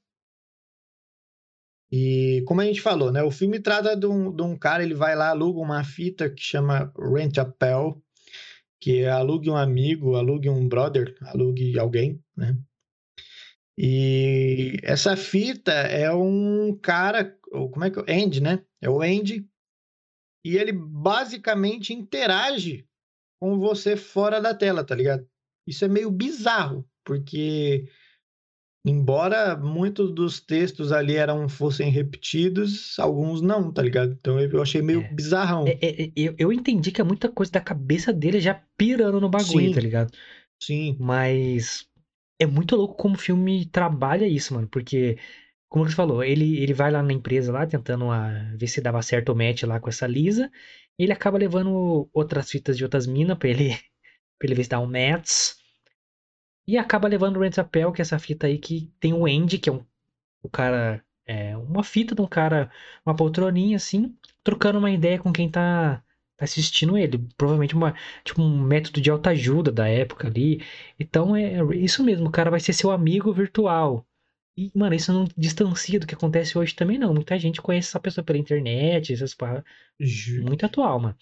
[1.89, 3.23] E como a gente falou, né?
[3.23, 6.41] O filme trata de um, de um cara, ele vai lá, aluga uma fita que
[6.41, 8.01] chama Rent a Pal,
[8.81, 12.57] que é alugue um amigo, alugue um brother, alugue alguém, né?
[13.77, 18.23] E essa fita é um cara, como é que é?
[18.23, 18.63] Andy, né?
[18.81, 19.47] É o Andy.
[20.43, 22.87] E ele basicamente interage
[23.39, 25.27] com você fora da tela, tá ligado?
[25.67, 27.87] Isso é meio bizarro, porque
[28.85, 34.13] embora muitos dos textos ali eram fossem repetidos, alguns não, tá ligado?
[34.13, 35.13] Então eu achei meio É.
[35.13, 35.65] bizarrão.
[35.67, 39.19] É, é, é, eu, eu entendi que é muita coisa da cabeça dele já pirando
[39.19, 39.73] no bagulho, Sim.
[39.73, 40.11] tá ligado?
[40.63, 41.85] Sim, Mas
[42.39, 44.67] é muito louco como o filme trabalha isso, mano.
[44.67, 45.17] Porque,
[45.69, 49.01] como você falou, ele, ele vai lá na empresa lá, tentando ah, ver se dava
[49.01, 50.51] certo o match lá com essa Lisa.
[50.97, 53.69] Ele acaba levando outras fitas de outras minas pra ele,
[54.39, 55.55] pra ele ver se dá um match.
[56.67, 59.57] E acaba levando o Rent a que é essa fita aí que tem o Andy,
[59.57, 59.85] que é um
[60.43, 61.03] o cara.
[61.25, 62.71] É uma fita de um cara,
[63.05, 66.03] uma poltroninha assim, trocando uma ideia com quem tá
[66.39, 67.17] assistindo ele.
[67.37, 70.61] Provavelmente uma, tipo, um método de autoajuda da época ali.
[70.99, 74.05] Então é isso mesmo, o cara vai ser seu amigo virtual.
[74.57, 77.13] E, mano, isso não distancia do que acontece hoje também, não.
[77.13, 79.63] Muita gente conhece essa pessoa pela internet, essas paradas.
[80.41, 81.15] Muito atual, mano.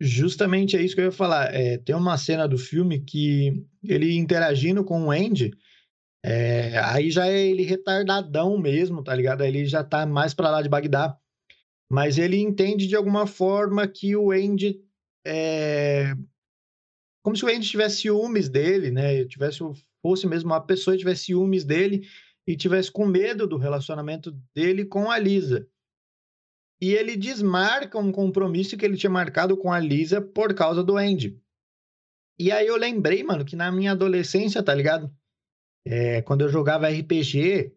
[0.00, 1.54] Justamente é isso que eu ia falar.
[1.54, 5.52] É, tem uma cena do filme que ele interagindo com o Andy,
[6.28, 9.42] é, aí já é ele retardadão mesmo, tá ligado?
[9.42, 11.16] Aí ele já tá mais pra lá de Bagdá.
[11.90, 14.82] Mas ele entende de alguma forma que o Andy
[15.24, 16.14] é
[17.22, 19.24] como se o Andy tivesse ciúmes dele, né?
[19.24, 19.58] Tivesse
[20.00, 22.06] fosse mesmo uma pessoa tivesse ciúmes dele
[22.46, 25.68] e tivesse com medo do relacionamento dele com a Lisa.
[26.80, 30.96] E ele desmarca um compromisso que ele tinha marcado com a Lisa por causa do
[30.96, 31.40] Andy.
[32.38, 35.12] E aí eu lembrei, mano, que na minha adolescência, tá ligado?
[35.84, 37.74] É, quando eu jogava RPG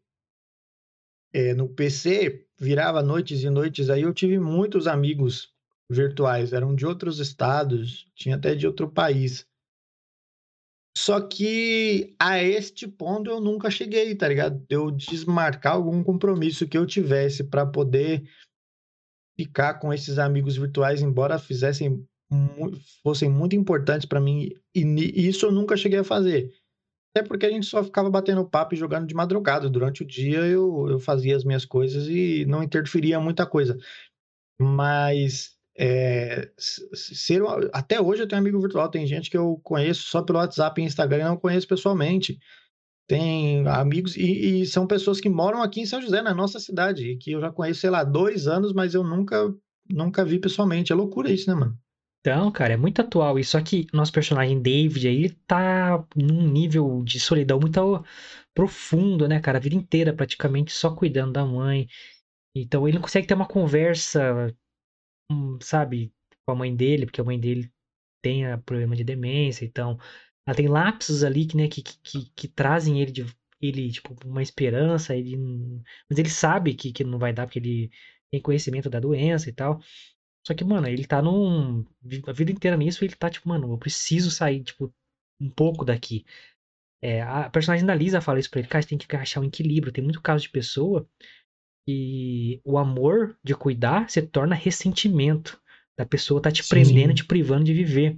[1.34, 5.54] é, no PC, virava noites e noites aí, eu tive muitos amigos
[5.90, 9.48] virtuais, eram de outros estados, tinha até de outro país.
[10.98, 14.64] Só que a este ponto eu nunca cheguei, tá ligado?
[14.70, 18.30] Eu desmarcar algum compromisso que eu tivesse para poder
[19.40, 22.06] ficar com esses amigos virtuais, embora fizessem
[23.02, 26.54] fossem muito importantes para mim, e isso eu nunca cheguei a fazer.
[27.14, 29.70] Até porque a gente só ficava batendo papo e jogando de madrugada.
[29.70, 33.78] Durante o dia eu, eu fazia as minhas coisas e não interferia muita coisa.
[34.62, 37.42] Mas é, ser,
[37.74, 38.90] até hoje eu tenho amigo virtual.
[38.90, 42.40] Tem gente que eu conheço só pelo WhatsApp e Instagram e não conheço pessoalmente.
[43.08, 47.08] Tem amigos e, e são pessoas que moram aqui em São José, na nossa cidade,
[47.08, 49.52] e que eu já conheço, sei lá, dois anos, mas eu nunca,
[49.90, 50.92] nunca vi pessoalmente.
[50.92, 51.76] É loucura isso, né, mano?
[52.30, 53.40] Então, cara, é muito atual.
[53.40, 57.80] E só que nosso personagem David aí, tá num nível de solidão muito
[58.54, 59.58] profundo, né, cara?
[59.58, 61.88] A vida inteira praticamente só cuidando da mãe.
[62.56, 64.56] Então ele não consegue ter uma conversa,
[65.32, 66.14] hum, sabe,
[66.46, 67.72] com a mãe dele, porque a mãe dele
[68.22, 70.00] tem ah, problema de demência, então
[70.48, 73.26] ela tem lapsos ali que, né, que, que, que, trazem ele de
[73.62, 77.60] ele, tipo, uma esperança, ele, não- mas ele sabe que, que não vai dar porque
[77.60, 77.92] ele
[78.32, 79.80] tem conhecimento da doença e tal.
[80.46, 81.86] Só que, mano, ele tá num.
[82.28, 84.94] A vida inteira nisso, ele tá tipo, mano, eu preciso sair, tipo,
[85.40, 86.26] um pouco daqui.
[87.02, 89.46] É, a personagem da Lisa fala isso pra ele, cara, você tem que achar um
[89.46, 89.94] equilíbrio.
[89.94, 91.08] Tem muito caso de pessoa
[91.88, 95.60] que o amor de cuidar se torna ressentimento.
[95.98, 96.70] Da pessoa tá te Sim.
[96.70, 98.18] prendendo, te privando de viver.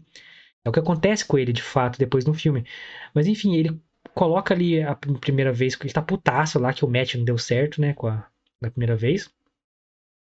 [0.65, 2.65] É o que acontece com ele, de fato, depois no filme.
[3.13, 3.79] Mas enfim, ele
[4.13, 7.37] coloca ali a prim- primeira vez, ele tá putaço lá, que o match não deu
[7.37, 8.27] certo, né, com a,
[8.61, 9.29] da primeira vez.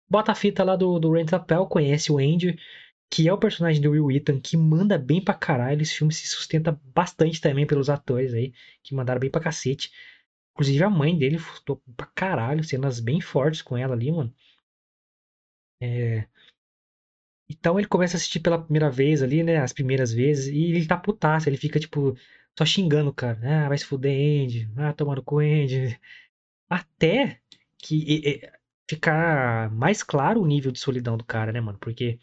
[0.09, 2.57] Bota a fita lá do, do Rent a Pal, conhece o Andy,
[3.09, 5.81] que é o personagem do Will Wheaton, que manda bem pra caralho.
[5.81, 9.91] Esse filme se sustenta bastante também pelos atores aí, que mandaram bem pra cacete.
[10.53, 14.33] Inclusive a mãe dele foi pra caralho, cenas bem fortes com ela ali, mano.
[15.81, 16.27] É...
[17.49, 19.57] Então ele começa a assistir pela primeira vez ali, né?
[19.57, 22.15] As primeiras vezes, e ele tá putaço, ele fica, tipo,
[22.57, 23.39] só xingando o cara.
[23.65, 24.69] Ah, vai se fuder, Andy.
[24.77, 25.99] Ah, tomando com Andy.
[26.69, 27.39] Até
[27.77, 28.41] que
[28.89, 31.77] ficar mais claro o nível de solidão do cara, né, mano?
[31.79, 32.19] Porque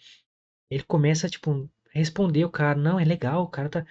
[0.70, 3.86] ele começa, tipo, a responder o cara, não, é legal, o cara tá.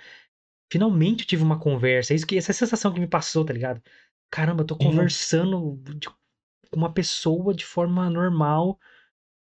[0.71, 2.13] Finalmente eu tive uma conversa.
[2.13, 3.81] Isso que, essa sensação que me passou, tá ligado?
[4.29, 5.15] Caramba, eu tô Sim.
[5.15, 8.79] conversando de- com uma pessoa de forma normal.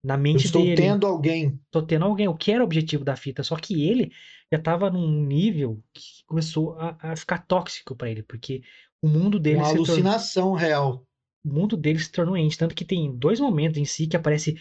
[0.03, 0.73] na Eu mente estou dele.
[0.73, 1.59] tendo alguém.
[1.71, 3.43] Tô tendo alguém, o que era o objetivo da fita.
[3.43, 4.11] Só que ele
[4.51, 8.61] já tava num nível que começou a, a ficar tóxico pra ele, porque
[9.01, 11.06] o mundo dele Uma se tornou alucinação real.
[11.47, 12.57] Mundo dele se tornou ente.
[12.57, 14.57] Tanto que tem dois momentos em si que aparece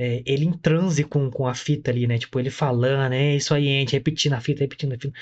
[0.00, 2.18] é, ele em transe com, com a fita ali, né?
[2.18, 5.18] Tipo, ele falando, é isso aí, ente, repetindo a fita, repetindo a fita.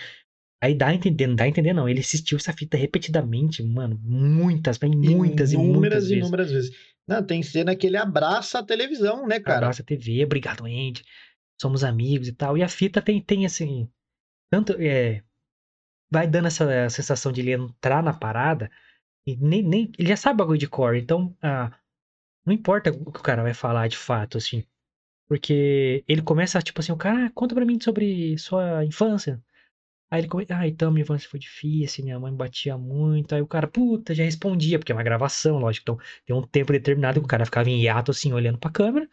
[0.63, 1.89] Aí dá a entender, não dá a entender, não.
[1.89, 6.19] Ele assistiu essa fita repetidamente, mano, muitas, mas muitas e muitas inúmeras e vezes.
[6.19, 6.77] inúmeras vezes.
[7.09, 9.59] Não, tem cena que ele abraça a televisão, né, cara?
[9.59, 11.05] Abraça a TV, obrigado, Andy.
[11.61, 12.59] Somos amigos e tal.
[12.59, 13.89] E a fita tem, tem assim.
[14.51, 14.75] Tanto.
[14.81, 15.23] É,
[16.11, 18.71] vai dando essa sensação de ele entrar na parada.
[19.27, 21.01] Nem, nem, ele já sabe bagulho de core.
[21.01, 21.73] Então, ah,
[22.47, 24.65] não importa o que o cara vai falar de fato, assim.
[25.29, 29.43] Porque ele começa, tipo assim, o cara, ah, conta pra mim sobre sua infância.
[30.11, 33.35] Aí ele começa, ah, então minha infância foi difícil, minha mãe batia muito.
[33.35, 35.83] Aí o cara, puta, já respondia, porque é uma gravação, lógico.
[35.85, 39.09] Então tem um tempo determinado que o cara ficava em hiato, assim, olhando pra câmera.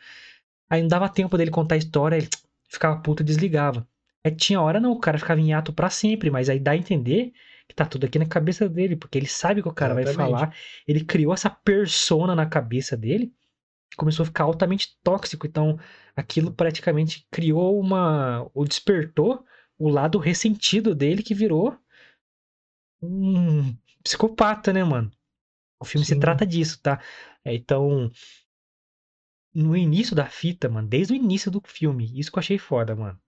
[0.70, 2.30] Aí não dava tempo dele contar a história, ele
[2.70, 3.88] ficava puto e desligava.
[4.24, 6.78] Aí tinha hora não, o cara ficava em hiato pra sempre, mas aí dá a
[6.78, 7.34] entender
[7.68, 10.32] que tá tudo aqui na cabeça dele, porque ele sabe que o cara vai Exatamente.
[10.32, 10.56] falar.
[10.88, 13.34] Ele criou essa persona na cabeça dele
[13.90, 15.48] que começou a ficar altamente tóxico.
[15.48, 15.80] Então
[16.16, 18.50] aquilo praticamente criou uma.
[18.54, 19.46] ou despertou
[19.78, 21.78] o lado ressentido dele que virou
[23.02, 25.12] um psicopata, né, mano?
[25.80, 26.20] O filme se Sim.
[26.20, 27.02] trata disso, tá?
[27.44, 28.10] É, então,
[29.54, 32.96] no início da fita, mano, desde o início do filme, isso que eu achei foda,
[32.96, 33.20] mano.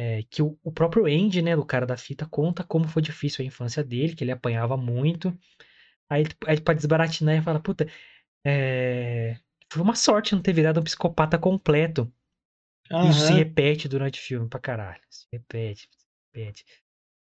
[0.00, 3.44] É que o, o próprio Andy, né, do cara da fita, conta como foi difícil
[3.44, 5.36] a infância dele, que ele apanhava muito.
[6.08, 7.88] Aí, aí pra desbaratinar, ele fala, puta,
[8.46, 9.36] é...
[9.68, 12.12] foi uma sorte não ter virado um psicopata completo.
[13.10, 15.02] Isso se repete durante o filme pra caralho.
[15.10, 16.64] Se repete, se repete.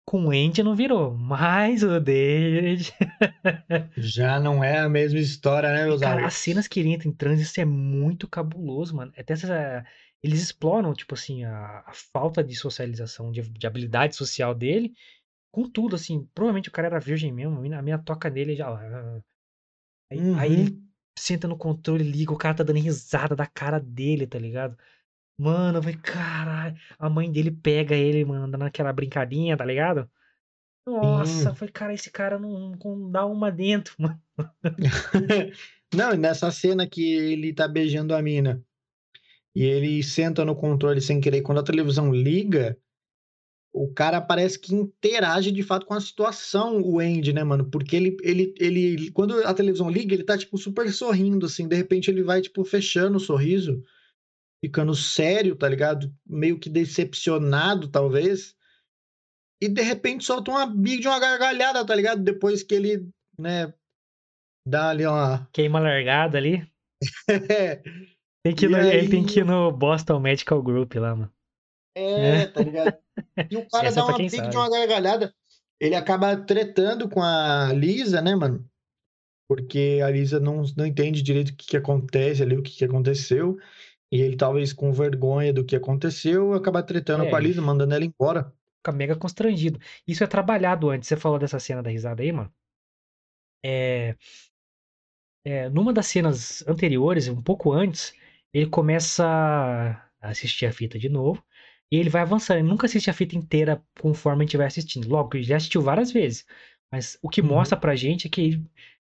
[0.04, 2.92] Com o Andy não virou, mas o David.
[3.96, 6.34] Já não é a mesma história, né, meus Cara, as amigos?
[6.34, 9.12] cenas que ele entra em transe, isso é muito cabuloso, mano.
[9.16, 9.86] Até essa.
[10.24, 14.94] Eles exploram, tipo assim, a, a falta de socialização, de, de habilidade social dele,
[15.52, 16.26] com tudo, assim.
[16.34, 18.68] Provavelmente o cara era virgem mesmo, a mina, a mina toca nele já.
[18.68, 19.22] ah.
[20.10, 20.88] Aí, aí ele Uhum.
[21.18, 24.76] senta no controle, liga, o cara tá dando risada da cara dele, tá ligado?
[25.38, 26.76] Mano, falei, caralho.
[26.98, 30.10] A mãe dele pega ele, mano, dando aquela brincadinha, tá ligado?
[30.86, 31.56] Nossa, Sim.
[31.56, 34.22] falei, cara, esse cara não, não dá uma dentro, mano.
[35.92, 38.64] Não, nessa cena que ele tá beijando a mina
[39.54, 42.76] e ele senta no controle sem querer, quando a televisão liga,
[43.72, 47.68] o cara parece que interage de fato com a situação, o Andy, né, mano?
[47.68, 51.76] Porque ele, ele, ele, quando a televisão liga, ele tá, tipo, super sorrindo, assim, de
[51.76, 53.82] repente ele vai, tipo, fechando o sorriso,
[54.64, 56.12] ficando sério, tá ligado?
[56.26, 58.56] Meio que decepcionado, talvez.
[59.60, 62.22] E de repente solta uma big de uma gargalhada, tá ligado?
[62.22, 63.72] Depois que ele, né,
[64.66, 65.48] dá ali uma.
[65.52, 66.66] Queima largada ali.
[68.44, 71.32] Tem que no, Ele tem aí- que ir no Boston Medical Group lá, mano.
[71.96, 72.98] É, tá ligado?
[73.50, 74.50] E o cara Essa é dá uma pique sabe.
[74.50, 75.34] de uma gargalhada.
[75.80, 78.68] Ele acaba tretando com a Lisa, né, mano?
[79.48, 82.84] Porque a Lisa não, não entende direito o que, que acontece ali, o que, que
[82.84, 83.58] aconteceu.
[84.12, 87.94] E ele, talvez com vergonha do que aconteceu, acaba tretando É, com a Lisa, mandando
[87.94, 88.52] ela embora.
[88.78, 89.78] Fica mega constrangido.
[90.06, 91.08] Isso é trabalhado antes.
[91.08, 92.52] Você falou dessa cena da risada aí, mano.
[93.64, 94.16] É,
[95.46, 98.14] é, numa das cenas anteriores, um pouco antes,
[98.54, 101.44] ele começa a assistir a fita de novo.
[101.92, 102.58] E ele vai avançando.
[102.58, 105.08] Ele nunca assiste a fita inteira conforme a gente vai assistindo.
[105.08, 106.46] Logo, ele já assistiu várias vezes.
[106.90, 107.48] Mas o que Uhum.
[107.48, 108.64] mostra pra gente é que, ele,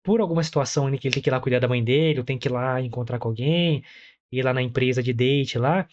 [0.03, 2.25] por alguma situação em que ele tem que ir lá cuidar da mãe dele, ou
[2.25, 3.85] tem que ir lá encontrar com alguém,
[4.33, 5.87] ir lá na empresa de date lá,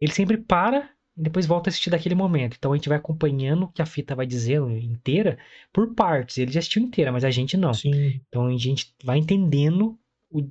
[0.00, 2.56] ele sempre para e depois volta a assistir daquele momento.
[2.58, 5.38] Então a gente vai acompanhando o que a fita vai dizendo inteira
[5.72, 6.38] por partes.
[6.38, 7.72] Ele já assistiu inteira, mas a gente não.
[7.74, 8.20] Sim.
[8.28, 9.98] Então a gente vai entendendo
[10.30, 10.46] o-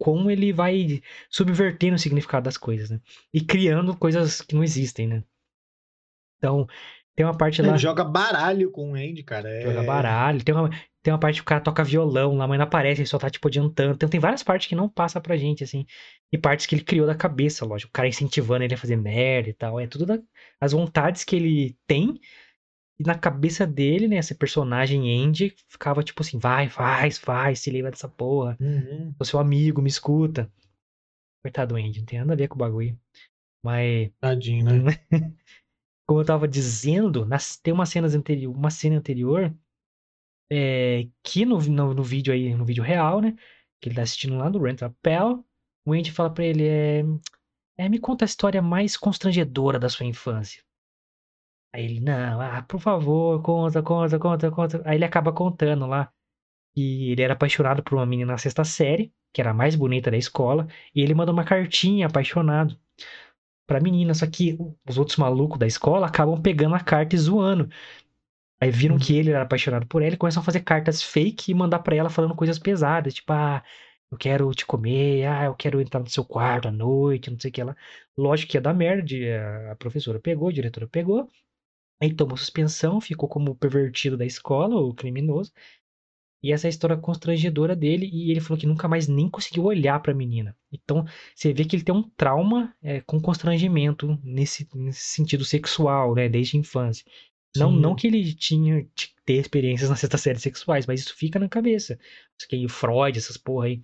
[0.00, 2.98] como ele vai subvertendo o significado das coisas, né?
[3.34, 5.22] E criando coisas que não existem, né?
[6.38, 6.66] Então,
[7.14, 9.60] tem uma parte lá, Ele joga baralho com o Andy, cara.
[9.60, 9.84] joga É...
[9.84, 10.70] baralho, tem uma,
[11.02, 13.28] tem uma parte que o cara toca violão lá, mas não aparece, ele só tá,
[13.28, 13.92] tipo, adiantando.
[13.92, 15.84] Então tem várias partes que não passa pra gente, assim.
[16.32, 17.90] E partes que ele criou da cabeça, lógico.
[17.90, 19.78] O cara incentivando ele a fazer merda e tal.
[19.78, 20.18] É tudo da,
[20.58, 22.18] as vontades que ele tem.
[23.00, 27.70] E na cabeça dele, né, esse personagem Andy ficava tipo assim, vai, faz, faz, se
[27.70, 28.58] livra dessa porra.
[28.60, 29.14] Uhum.
[29.16, 30.52] Sou seu amigo, me escuta.
[31.42, 33.00] Coitado do Andy, não tem nada a ver com o bagulho.
[33.64, 34.82] Mas, Tadinho, né?
[36.06, 39.50] como eu tava dizendo, nas, tem uma cena anterior, uma cena anterior
[40.52, 43.34] é, que no, no, no vídeo aí, no vídeo real, né?
[43.80, 45.42] Que ele tá assistindo lá no Rent a Pell,
[45.86, 47.02] o Andy fala pra ele, é,
[47.78, 50.62] é, me conta a história mais constrangedora da sua infância.
[51.72, 54.82] Aí ele, não, ah, por favor, conta, conta, conta, conta.
[54.84, 56.12] Aí ele acaba contando lá
[56.74, 59.12] que ele era apaixonado por uma menina na sexta série.
[59.32, 62.78] que era a mais bonita da escola, e ele manda uma cartinha apaixonado
[63.66, 64.14] pra menina.
[64.14, 64.58] Só que
[64.88, 67.68] os outros malucos da escola acabam pegando a carta e zoando.
[68.60, 69.00] Aí viram Uhum.
[69.00, 71.96] que ele era apaixonado por ela e começam a fazer cartas fake e mandar pra
[71.96, 73.62] ela falando coisas pesadas, tipo, ah,
[74.10, 77.50] eu quero te comer, ah, eu quero entrar no seu quarto à noite, não sei
[77.50, 77.76] o que lá.
[78.16, 79.32] Lógico que ia dar merda, de-
[79.70, 81.28] a professora pegou, a diretora pegou,
[82.00, 85.52] aí tomou suspensão, ficou como pervertido da escola, o criminoso.
[86.42, 89.64] E essa é a história constrangedora dele, e ele falou que nunca mais nem conseguiu
[89.64, 90.56] olhar pra menina.
[90.72, 96.14] Então, você vê que ele tem um trauma é, com constrangimento nesse, nesse sentido sexual,
[96.14, 97.04] né, desde a infância.
[97.54, 97.80] Não, Sim.
[97.80, 101.48] não que ele tinha que ter experiências na sexta série sexuais, mas isso fica na
[101.48, 101.98] cabeça.
[102.38, 103.82] Isso que o Freud, essas porra aí.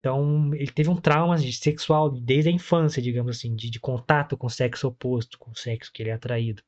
[0.00, 4.36] Então, ele teve um trauma de sexual desde a infância, digamos assim, de, de contato
[4.36, 6.60] com o sexo oposto, com o sexo que ele é atraído.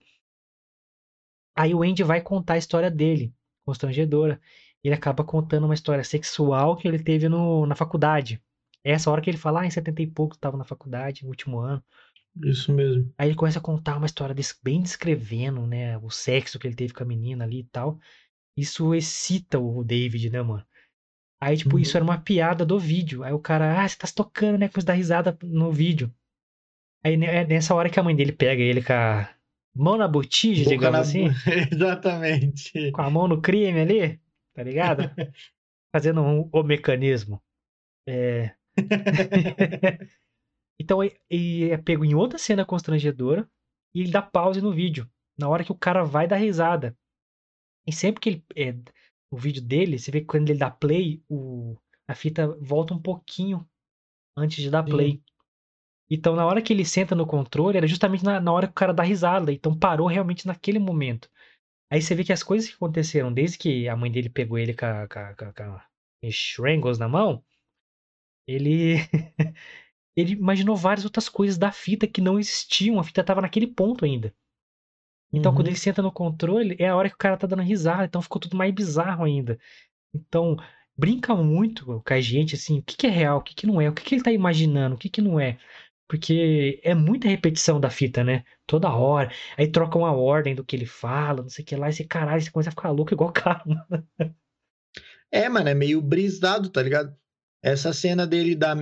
[1.55, 3.35] Aí o Andy vai contar a história dele,
[3.65, 4.41] constrangedora.
[4.83, 8.43] Ele acaba contando uma história sexual que ele teve no, na faculdade.
[8.85, 11.31] É essa hora que ele fala, ah, em 70 e pouco estava na faculdade, no
[11.31, 11.83] último ano.
[12.43, 13.13] Isso mesmo.
[13.17, 16.75] Aí ele começa a contar uma história des- bem descrevendo, né, o sexo que ele
[16.77, 17.99] teve com a menina ali e tal.
[18.57, 20.65] Isso excita o David, né, mano?
[21.41, 21.99] Aí, tipo, isso Uhum.
[21.99, 23.23] era uma piada do vídeo.
[23.25, 24.69] Aí o cara, ah, você tá se tocando, né?
[24.69, 26.13] Começa a dar risada no vídeo.
[27.05, 29.29] Aí né, é nessa hora que a mãe dele pega ele com a
[29.75, 31.27] mão na botija, digamos na assim.
[31.73, 32.93] Exatamente.
[32.93, 34.21] Com a mão no crime ali,
[34.55, 35.03] tá ligado?
[35.95, 37.43] Fazendo um- o mecanismo.
[38.09, 38.55] É.
[40.81, 43.49] Então, e- e é pego em outra cena constrangedora
[43.95, 45.09] e ele dá pause no vídeo.
[45.39, 46.97] Na hora que o cara vai dar risada.
[47.87, 48.45] E sempre que ele.
[48.57, 48.75] É,
[49.31, 51.77] o vídeo dele, você vê que quando ele dá play, o,
[52.09, 53.65] a fita volta um pouquinho
[54.37, 54.91] antes de dar Sim.
[56.11, 58.75] Então, na hora que ele senta no controle, era justamente na, na hora que o
[58.75, 59.53] cara dá risada.
[59.53, 61.31] Então, parou realmente naquele momento.
[61.91, 64.75] Aí você vê que as coisas que aconteceram, desde que a mãe dele pegou ele
[64.75, 65.89] com a, com a, com a,
[66.99, 67.45] na mão,
[68.47, 68.97] ele.
[70.17, 73.01] ele imaginou várias outras coisas da fita que não existiam.
[73.01, 74.35] A fita tava naquele ponto ainda.
[75.33, 75.73] Então, quando Uhum.
[75.73, 78.05] ele senta no controle, é a hora que o cara tá dando risada.
[78.05, 79.59] Então, ficou tudo mais bizarro ainda.
[80.15, 80.57] Então,
[80.97, 83.81] brinca muito com a gente, assim, o que, que é real, o que, que não
[83.81, 85.59] é, o que, que ele tá imaginando, o que, que não é.
[86.09, 88.45] Porque é muita repetição da fita, né?
[88.67, 89.31] Toda hora.
[89.57, 91.89] Aí trocam a ordem do que ele fala, não sei o que lá.
[91.89, 94.07] Esse caralho, você começa a ficar louco igual cara, mano.
[95.31, 97.17] É, mano, é meio brisado, tá ligado?
[97.63, 98.75] Essa cena dele da.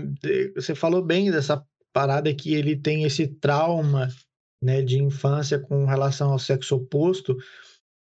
[0.54, 4.08] Você falou bem dessa parada que ele tem esse trauma,
[4.62, 7.36] né, de infância com relação ao sexo oposto,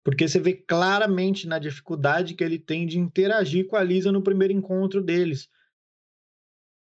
[0.03, 4.21] porque você vê claramente na dificuldade que ele tem de interagir com a Lisa no
[4.21, 5.49] primeiro encontro deles.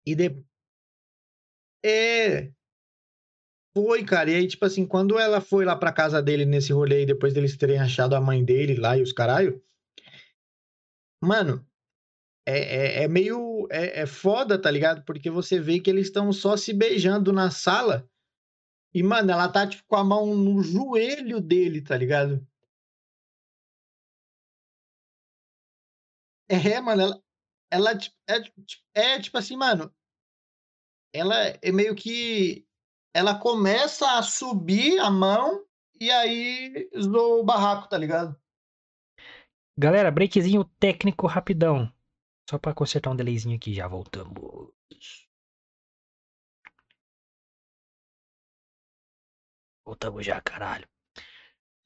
[0.07, 0.43] E de...
[1.85, 2.53] É.
[3.77, 4.31] Foi, cara.
[4.31, 7.57] E aí, tipo assim, quando ela foi lá pra casa dele nesse rolê, depois deles
[7.57, 9.63] terem achado a mãe dele lá e os caralho.
[11.23, 11.67] Mano,
[12.47, 13.69] é, é, é meio.
[13.71, 15.05] É, é foda, tá ligado?
[15.05, 18.09] Porque você vê que eles estão só se beijando na sala.
[18.95, 22.47] E, mano, ela tá, tipo, com a mão no joelho dele, tá ligado?
[26.49, 27.23] É, mano, ela.
[27.71, 29.95] Ela, tipo, é, tipo, é, tipo assim, mano.
[31.13, 32.67] Ela é meio que.
[33.15, 35.65] Ela começa a subir a mão
[36.01, 38.39] e aí zoa o barraco, tá ligado?
[39.77, 41.93] Galera, breakzinho técnico rapidão.
[42.49, 44.73] Só pra consertar um delayzinho aqui, já voltamos.
[49.85, 50.87] Voltamos já, caralho.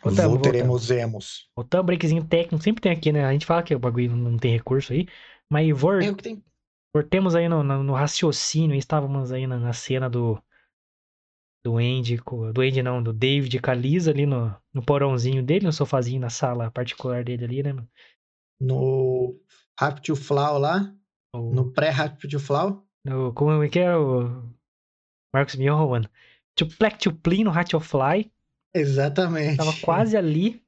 [0.03, 1.49] Voltamos, Volteremos emos.
[1.55, 2.62] Voltamos, breakzinho técnico.
[2.62, 3.25] Sempre tem aqui, né?
[3.25, 5.07] A gente fala que o bagulho não tem recurso aí.
[5.49, 6.45] Mas vor- É o que tem.
[6.95, 8.76] Voltemos aí no, no- no raciocínio.
[8.76, 10.40] Estávamos aí na, na cena do.
[11.64, 12.16] Do Andy.
[12.53, 16.20] Do Andy não, do David com a Lisa ali no, no porãozinho dele, no sofazinho
[16.20, 17.88] na sala particular dele ali, né, mano?
[18.61, 19.38] No
[19.78, 20.93] Rap to Flow lá.
[21.34, 22.84] O- No pré-Rap to Flow.
[23.05, 24.43] no- como é que é o.
[25.34, 26.11] Marcos Mion, mano?
[26.55, 28.30] Tuplec Tuplin no Ratchelfly.
[28.74, 29.57] Exatamente.
[29.57, 30.62] Tava quase ali.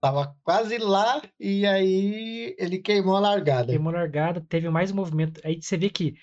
[0.00, 3.72] Tava quase lá e aí ele queimou a largada.
[3.72, 5.40] Queimou largada, teve mais movimento.
[5.44, 6.14] Aí você vê que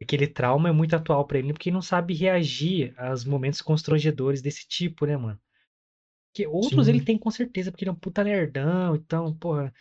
[0.00, 4.42] aquele trauma é muito atual pra ele, porque ele não sabe reagir aos momentos constrangedores
[4.42, 5.40] desse tipo, né, mano?
[6.32, 6.92] Porque outros Sim.
[6.92, 9.72] ele tem com certeza, porque ele é um puta nerdão, então, porra.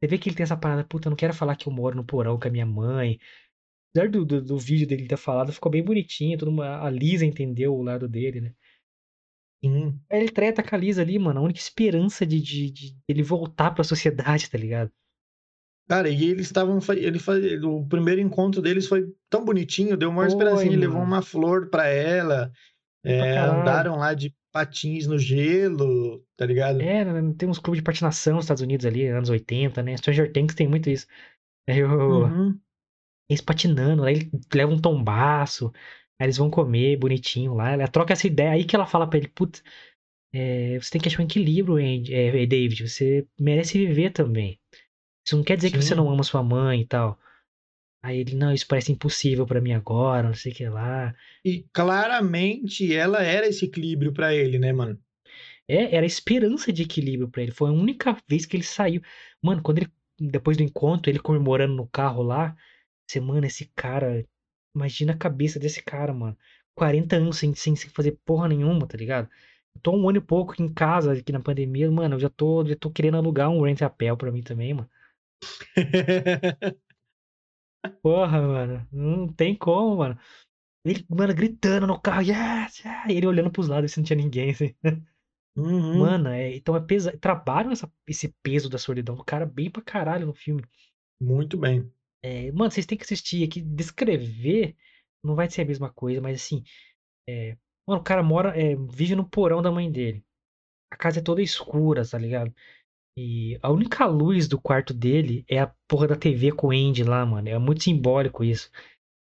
[0.00, 2.04] Você vê que ele tem essa parada, puta, não quero falar que eu moro no
[2.04, 3.18] porão com a minha mãe.
[3.90, 7.26] Apesar do, do, do vídeo dele ter falado, ficou bem bonitinho, todo mundo, a Lisa
[7.26, 8.54] entendeu o lado dele, né?
[9.64, 9.98] Sim.
[10.10, 13.72] Ele treta com a Lisa ali, mano, a única esperança de, de, de ele voltar
[13.72, 14.90] pra sociedade, tá ligado?
[15.88, 16.78] Cara, e eles estavam.
[16.90, 17.18] Ele
[17.64, 20.72] O primeiro encontro deles foi tão bonitinho, deu uma Foi, esperancinha.
[20.72, 22.52] Ele levou uma flor pra ela.
[23.02, 23.60] Pra é, caralho.
[23.60, 26.80] andaram lá de patins no gelo, tá ligado?
[26.82, 29.96] É, né, tem uns clubes de patinação nos Estados Unidos ali, anos 80, né?
[29.96, 31.06] Stranger Things tem muito isso.
[31.68, 32.58] O, Uhum.
[33.30, 35.70] Eles patinando, aí ele leva um tombaço,
[36.18, 37.72] aí eles vão comer bonitinho lá.
[37.72, 39.62] Ela troca essa ideia, aí que ela fala pra ele, putz,
[40.32, 44.58] é, você tem que achar um equilíbrio, Andy, é, David, você merece viver também.
[45.26, 46.12] Isso não quer dizer que você não Sim.
[46.12, 47.18] ama sua mãe e tal.
[48.02, 51.14] Aí ele, não, isso parece impossível pra mim agora, não sei o que lá.
[51.44, 54.98] E claramente ela era esse equilíbrio pra ele, né, mano?
[55.66, 57.52] É, era esperança de equilíbrio pra ele.
[57.52, 59.02] Foi a única vez que ele saiu.
[59.42, 62.56] Mano, quando ele, depois do encontro, ele comemorando no carro lá,
[63.20, 64.24] mano, esse cara,
[64.78, 66.36] imagina a cabeça desse cara, mano.
[66.74, 69.28] 40 anos sem, sem, sem fazer porra nenhuma, tá ligado?
[69.74, 72.30] Eu tô um ano e pouco aqui em casa, aqui na pandemia, mano, eu já
[72.30, 74.88] tô, já tô querendo alugar um rent apel pra mim também, mano.
[78.02, 80.18] Porra, mano, não tem como, mano.
[80.84, 83.12] Ele, mano, gritando no carro, yes, yeah!
[83.12, 84.74] ele olhando pros lados, se não tinha ninguém, assim.
[85.56, 85.98] Uhum.
[85.98, 87.18] Mano, é, então é pesa...
[87.18, 90.62] trabalham essa, esse peso da solidão do cara bem pra caralho no filme.
[91.20, 91.90] Muito bem.
[92.22, 93.60] É, mano, vocês têm que assistir aqui.
[93.60, 94.76] Descrever
[95.22, 96.62] não vai ser a mesma coisa, mas assim.
[97.28, 97.56] É,
[97.86, 100.24] mano, o cara mora, é, vive no porão da mãe dele.
[100.90, 102.54] A casa é toda escura, tá ligado?
[103.16, 107.02] E a única luz do quarto dele é a porra da TV com o Andy
[107.04, 107.48] lá, mano.
[107.48, 108.70] É muito simbólico isso.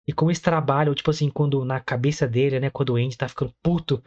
[0.06, 2.70] E como eles trabalham, tipo assim, quando na cabeça dele, né?
[2.70, 4.02] Quando o Andy tá ficando puto,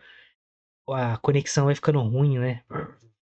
[0.89, 2.63] a conexão vai ficando ruim, né?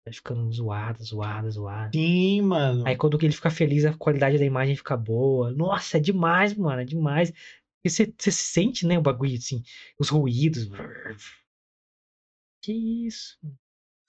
[0.10, 1.91] Vai ficando zoada, zoada, zoada.
[1.93, 2.97] Sim, Aí mano.
[2.97, 5.51] quando ele fica feliz, a qualidade da imagem fica boa.
[5.51, 7.32] Nossa, é demais, mano, é demais.
[7.84, 9.62] E você, você sente, né, o bagulho, assim,
[9.99, 10.68] os ruídos.
[12.64, 12.74] Que
[13.05, 13.38] isso?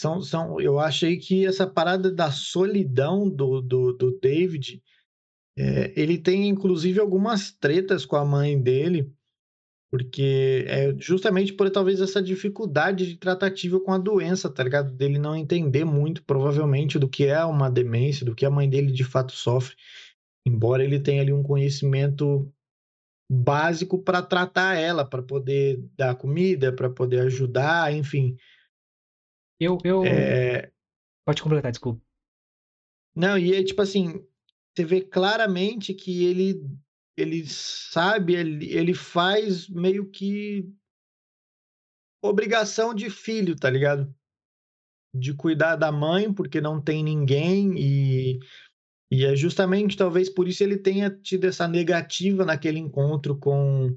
[0.01, 4.83] São, são, eu achei que essa parada da solidão do, do, do David,
[5.57, 9.13] é, ele tem inclusive algumas tretas com a mãe dele,
[9.91, 14.93] porque é justamente por talvez essa dificuldade de tratativa com a doença, tá ligado?
[14.93, 18.93] Dele não entender muito, provavelmente, do que é uma demência, do que a mãe dele
[18.93, 19.75] de fato sofre,
[20.47, 22.53] embora ele tenha ali um conhecimento
[23.29, 28.37] básico para tratar ela, para poder dar comida, para poder ajudar, enfim.
[29.59, 30.05] Eu, eu...
[30.05, 30.71] É,
[31.25, 32.01] Pode completar, desculpa.
[33.15, 34.25] Não, e é tipo assim,
[34.75, 36.65] você vê claramente que ele
[37.17, 40.69] ele sabe, ele, ele faz meio que
[42.23, 44.15] obrigação de filho, tá ligado?
[45.15, 48.39] De cuidar da mãe, porque não tem ninguém, e,
[49.11, 53.97] e é justamente talvez por isso ele tenha tido essa negativa naquele encontro com,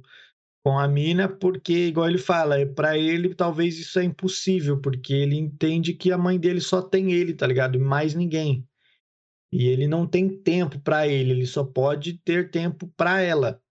[0.64, 5.14] com a mina, porque, igual ele fala, é para ele talvez isso é impossível, porque
[5.14, 7.76] ele entende que a mãe dele só tem ele, tá ligado?
[7.76, 8.68] E mais ninguém.
[9.54, 13.62] E ele não tem tempo para ele, ele só pode ter tempo para ela.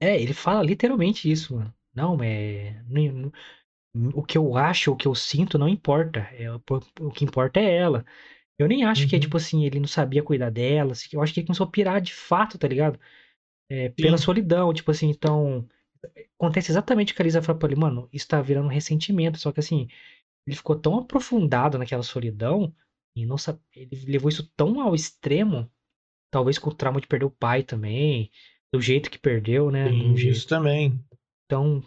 [0.00, 1.74] É, ele fala literalmente isso, mano.
[1.94, 2.82] Não, é...
[4.14, 6.20] O que eu acho, o que eu sinto, não importa.
[6.32, 8.04] É, o que importa é ela.
[8.58, 9.38] Eu nem acho que é tipo Uhum.
[9.38, 10.92] assim, ele não sabia cuidar dela.
[10.92, 13.00] assim, Eu acho que ele começou a pirar de fato, tá ligado?
[13.70, 15.68] É, pela Sim, solidão, tipo assim, então.
[16.38, 19.38] Acontece exatamente o que a Lisa falou pra ele, mano, isso tá virando um ressentimento.
[19.38, 19.88] Só que assim,
[20.46, 22.74] ele ficou tão aprofundado naquela solidão
[23.22, 25.70] e não sabe, ele levou isso tão ao extremo,
[26.30, 28.30] talvez com o trauma de perder o pai também,
[28.72, 29.88] do jeito que perdeu, né?
[30.16, 30.98] jeito isso também.
[31.48, 31.82] tão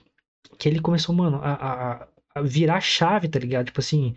[0.59, 3.67] que ele começou, mano, a, a, a virar a chave, tá ligado?
[3.67, 4.15] Tipo assim,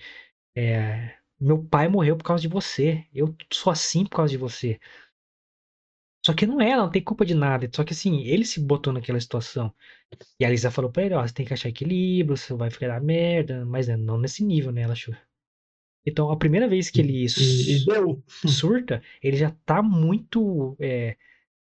[0.56, 4.80] é, meu pai morreu por causa de você, eu sou assim por causa de você.
[6.26, 7.68] Só que não é, ela não tem culpa de nada.
[7.74, 9.72] Só que assim, ele se botou naquela situação.
[10.40, 13.00] E a Lisa falou pra ele, ó, você tem que achar equilíbrio, você vai ficar
[13.00, 14.82] merda, mas né, não nesse nível, né?
[14.82, 15.14] Ela achou.
[16.06, 17.26] Então, a primeira vez que ele
[18.46, 21.16] surta, ele já tá muito é,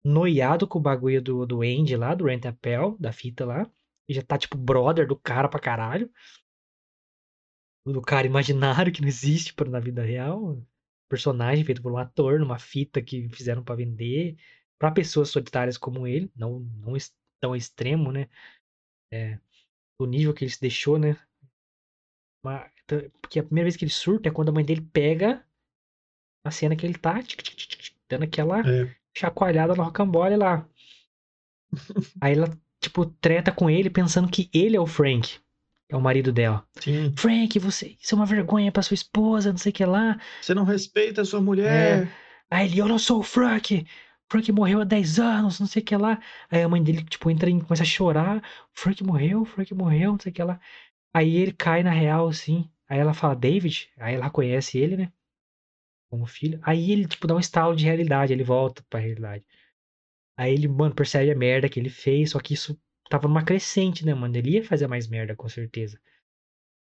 [0.04, 3.70] noiado com o bagulho do, do Andy lá, do Rent a Pel, da fita lá.
[4.08, 6.10] E já tá, tipo, brother do cara pra caralho.
[7.86, 10.62] Do cara imaginário que não existe pra- na vida real.
[11.10, 14.38] Personagem feito por um ator, numa fita que fizeram pra vender.
[14.78, 16.94] Pra pessoas solitárias como ele, não, não
[17.42, 18.30] tão extremo, né?
[20.00, 21.18] O nível que ele se deixou, né?
[22.44, 22.72] Mas-
[23.22, 25.44] Porque a primeira vez que ele surta é quando a mãe dele pega
[26.44, 30.68] a cena que ele tá tic, tic, tic, dando aquela É, chacoalhada no rocambole lá.
[32.22, 35.40] Aí ela, tipo, treta com ele pensando que ele é o Frank,
[35.90, 36.66] é o marido dela.
[36.82, 37.14] sim.
[37.18, 40.20] Frank, você, isso é uma vergonha pra sua esposa, não sei o que lá.
[40.42, 41.44] Você não respeita a sua É.
[41.44, 42.08] mulher.
[42.50, 43.86] Aí ele, eu não sou o Frank.
[44.30, 46.20] Frank morreu há 10 anos, não sei o que lá.
[46.50, 48.42] Aí a mãe dele, tipo, entra e começa a chorar.
[48.74, 50.60] Frank morreu, Frank morreu, não sei o que lá.
[51.14, 52.70] Aí ele cai na real, assim.
[52.90, 53.90] Aí ela fala, David.
[53.98, 55.12] Aí ela conhece ele, né?
[56.10, 56.60] Como filho.
[56.64, 58.34] Aí ele, tipo, dá um estalo de realidade.
[58.34, 59.46] Ele volta pra realidade.
[60.38, 62.32] Aí ele, mano, percebe a merda que ele fez.
[62.32, 62.80] Só que isso
[63.10, 64.36] tava numa crescente, né, mano?
[64.36, 66.00] Ele ia fazer mais merda, com certeza.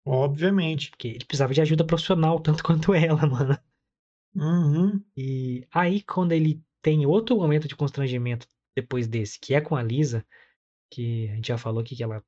[0.04, 0.90] Obviamente.
[0.90, 3.58] Porque ele precisava de ajuda profissional, tanto quanto ela, mano.
[4.34, 5.02] Uhum.
[5.16, 8.46] E aí, quando ele tem outro momento de constrangimento
[8.76, 10.26] depois desse, que é com a Lisa,
[10.90, 12.22] que a gente já falou aqui que ela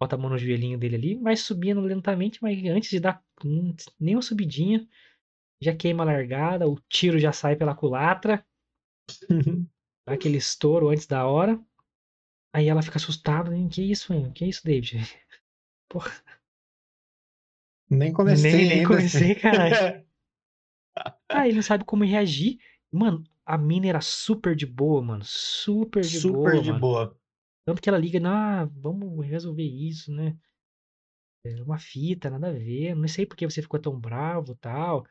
[0.00, 3.22] bota a mão no joelhinho dele ali, vai subindo lentamente, mas antes de dar
[4.00, 4.88] nem uma subidinha,
[5.62, 8.44] já queima a largada, o tiro já sai pela culatra,
[10.06, 11.60] dá aquele estouro antes da hora.
[12.52, 13.68] Aí ela fica assustada, hein?
[13.68, 14.32] Que isso, hein?
[14.32, 14.98] Que isso, David?
[15.88, 16.12] Porra,
[17.90, 19.76] Nem comecei nem, nem comecei, caralho.
[21.28, 22.58] Ah, ele não sabe como reagir.
[22.90, 25.24] Mano, a mina era super de boa, mano.
[25.24, 26.80] Super de Super boa, de mano.
[26.80, 27.16] boa.
[27.70, 30.36] Tanto que ela liga, ah, vamos resolver isso, né?
[31.44, 32.96] É uma fita, nada a ver.
[32.96, 35.06] Não sei por que você ficou tão bravo tal.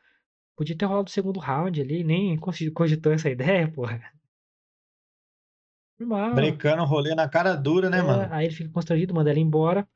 [0.54, 4.12] Podia ter rolado o segundo round ali, nem cogitou essa ideia, porra.
[5.98, 6.34] Normal.
[6.34, 8.28] Brecando rolê na cara dura, né, É, mano?
[8.30, 9.88] Aí ele fica constrangido, manda ela embora.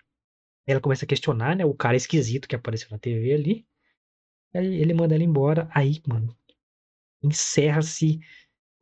[0.67, 1.67] Ela começa a questionar, né?
[1.67, 3.67] O cara esquisito que apareceu na TV ali.
[4.55, 5.69] Aí ele manda ela embora.
[5.71, 6.35] Aí, mano,
[7.23, 8.21] encerra-se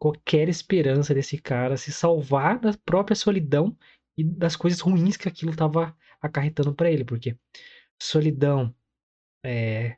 [0.02, 3.78] qualquer esperança desse cara se salvar da própria solidão
[4.18, 7.04] e das coisas ruins que aquilo tava acarretando pra ele.
[7.04, 7.38] Porque
[8.02, 8.74] solidão,
[9.44, 9.96] é,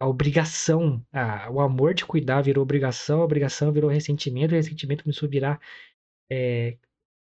[0.00, 4.58] a obrigação, a- o amor de cuidar virou obrigação, a obrigação virou ressentimento, e o
[4.58, 5.60] ressentimento começou a virar
[6.30, 6.78] é,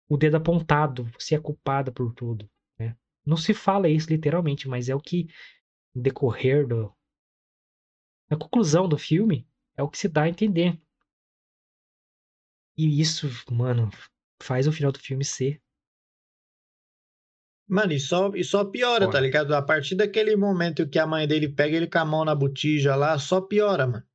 [0.09, 2.49] o dedo apontado, você é culpada por tudo.
[2.77, 2.95] Né?
[3.25, 5.27] Não se fala isso literalmente, mas é o que,
[5.95, 6.93] decorrer do.
[8.29, 10.77] Na conclusão do filme, é o que se dá a entender.
[12.77, 13.89] E isso, mano,
[14.41, 15.61] faz o final do filme ser.
[17.67, 19.55] Mano, e só, e só piora, tá ligado?
[19.55, 22.95] A partir daquele momento que a mãe dele pega ele com a mão na botija
[22.95, 24.05] lá, só piora, mano.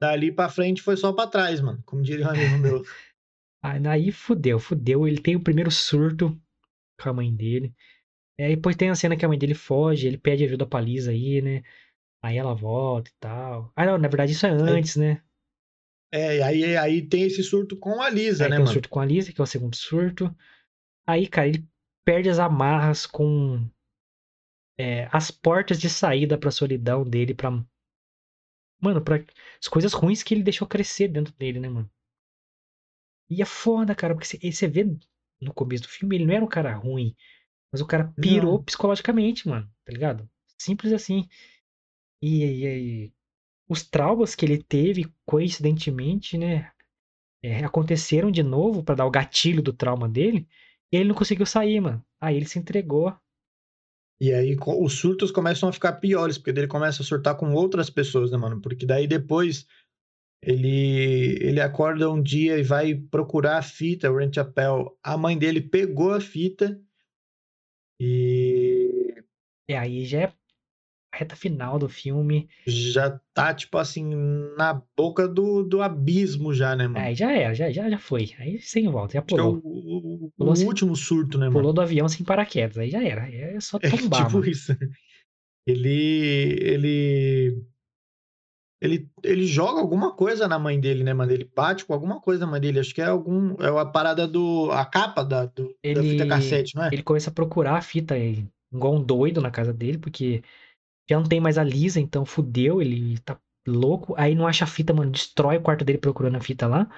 [0.00, 1.82] Dali pra frente foi só pra trás, mano.
[1.84, 2.82] Como diria um amigo meu.
[3.62, 5.06] Aí daí fudeu, fudeu.
[5.06, 6.40] Ele tem o primeiro surto
[6.98, 7.74] com a mãe dele.
[8.38, 10.80] E aí depois tem a cena que a mãe dele foge, ele pede ajuda pra
[10.80, 11.62] Lisa aí, né?
[12.22, 13.70] Aí ela volta e tal.
[13.76, 15.22] Ah, não, na verdade isso é antes, né?
[16.12, 18.72] É, e aí, aí tem esse surto com a Lisa, Aí né, tem o mano?
[18.74, 20.34] surto com a Lisa, que é o segundo surto.
[21.06, 21.66] Aí, cara, ele
[22.04, 23.64] perde as amarras com
[24.78, 27.50] é, as portas de saída pra solidão dele, pra.
[28.82, 29.16] Mano, pra
[29.60, 31.90] as coisas ruins que ele deixou crescer dentro dele, né, mano?
[33.28, 34.84] E é foda, cara, porque você- você vê
[35.40, 37.14] no começo do filme, ele não era um cara ruim,
[37.72, 38.64] mas o cara pirou Não.
[38.64, 40.28] psicologicamente, mano, tá ligado?
[40.58, 41.28] Simples assim.
[42.22, 43.12] E, e, e
[43.70, 46.72] os traumas que ele teve, coincidentemente, né,
[47.40, 50.48] é, aconteceram de novo pra dar o gatilho do trauma dele,
[50.92, 52.04] e ele não conseguiu sair, mano.
[52.20, 53.16] Aí ele se entregou.
[54.20, 57.88] E aí os surtos começam a ficar piores, porque ele começa a surtar com outras
[57.88, 58.60] pessoas, né, mano?
[58.60, 59.66] Porque daí depois
[60.42, 64.36] ele, ele acorda um dia e vai procurar a fita, o Rent
[65.02, 66.78] a mãe dele pegou a fita
[68.00, 69.14] e
[69.68, 70.39] E aí já é
[71.12, 72.48] reta final do filme.
[72.66, 74.04] já tá, tipo assim,
[74.56, 77.06] na boca do, do abismo já, né, mano?
[77.06, 78.34] Aí já era, já, já, já foi.
[78.38, 79.62] Aí sem volta, já Acho que é o, pulou.
[79.64, 81.74] o- o Pulou sem- último surto, né, Pulou mano?
[81.74, 82.78] do avião sem paraquedas.
[82.78, 83.24] Aí já era.
[83.24, 84.46] aí É só É tombar, tipo mano.
[84.46, 84.72] isso.
[85.66, 87.64] Ele, ele,
[88.80, 91.32] ele, ele joga alguma coisa na mãe dele, né, mano?
[91.32, 92.80] Ele bate com alguma coisa na mãe dele.
[92.80, 96.26] Acho que é algum, é a parada do, a capa da, do, da fita Ele,
[96.26, 96.88] cassete, não é?
[96.90, 100.42] ele começa a procurar a fita aí, igual um doido na casa dele, porque
[101.10, 104.14] já não tem mais a Lisa, então fudeu, ele tá louco.
[104.18, 106.88] Aí não acha a fita, mano, destrói o quarto dele procurando a fita lá.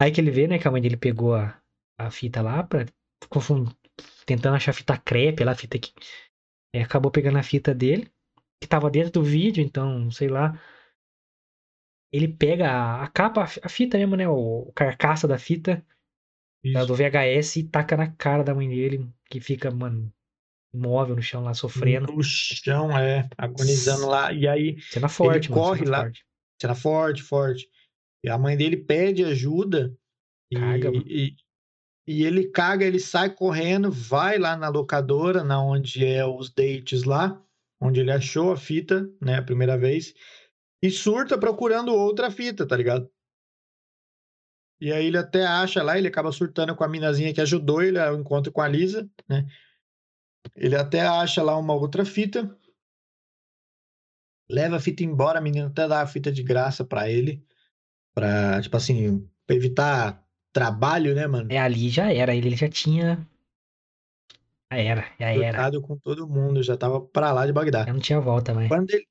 [0.00, 1.60] Aí que ele vê, né, que a mãe dele pegou a,
[1.98, 2.86] a fita lá, pra,
[4.26, 5.92] tentando achar a fita crepe lá, a fita que
[6.74, 8.10] é, acabou pegando a fita dele,
[8.60, 10.58] que tava dentro do vídeo, então, sei lá.
[12.12, 15.38] Ele pega a, a capa, a fi- a fita mesmo, né, o, o carcaça da
[15.38, 15.84] fita,
[16.72, 20.12] da- do VHS e taca na cara da mãe dele, que fica, mano,
[20.74, 22.12] imóvel no chão lá, sofrendo.
[22.12, 24.32] No chão, é, agonizando lá.
[24.32, 25.62] E aí, Cena forte, mano.
[25.62, 26.02] corre lá.
[26.02, 26.26] forte.
[26.60, 27.68] cena forte, forte.
[28.24, 29.94] E a mãe dele pede ajuda
[30.50, 31.04] e, Caga, mano.
[31.06, 31.34] e,
[32.06, 37.04] e ele caga, ele sai correndo, vai lá na locadora, na onde é os dates
[37.04, 37.40] lá,
[37.80, 40.14] onde ele achou a fita, né, a primeira vez,
[40.82, 43.10] e surta procurando outra fita, tá ligado?
[44.80, 47.98] E aí ele até acha lá, ele acaba surtando com a minazinha que ajudou ele
[48.00, 49.46] ao encontro com a Lisa, né?
[50.56, 52.56] Ele até acha lá uma outra fita,
[54.50, 57.44] leva a fita embora, a menina até dá a fita de graça pra ele,
[58.14, 60.22] pra, tipo assim, pra evitar
[60.52, 61.50] trabalho, né, mano?
[61.50, 62.34] É, ali já era.
[62.34, 63.26] Ele já tinha.
[64.70, 65.80] Já era, já era.
[65.80, 67.84] Com todo mundo, já tava pra lá de Bagdá.
[67.84, 68.68] Já não tinha volta, mas.
[68.68, 69.06] Quando ele,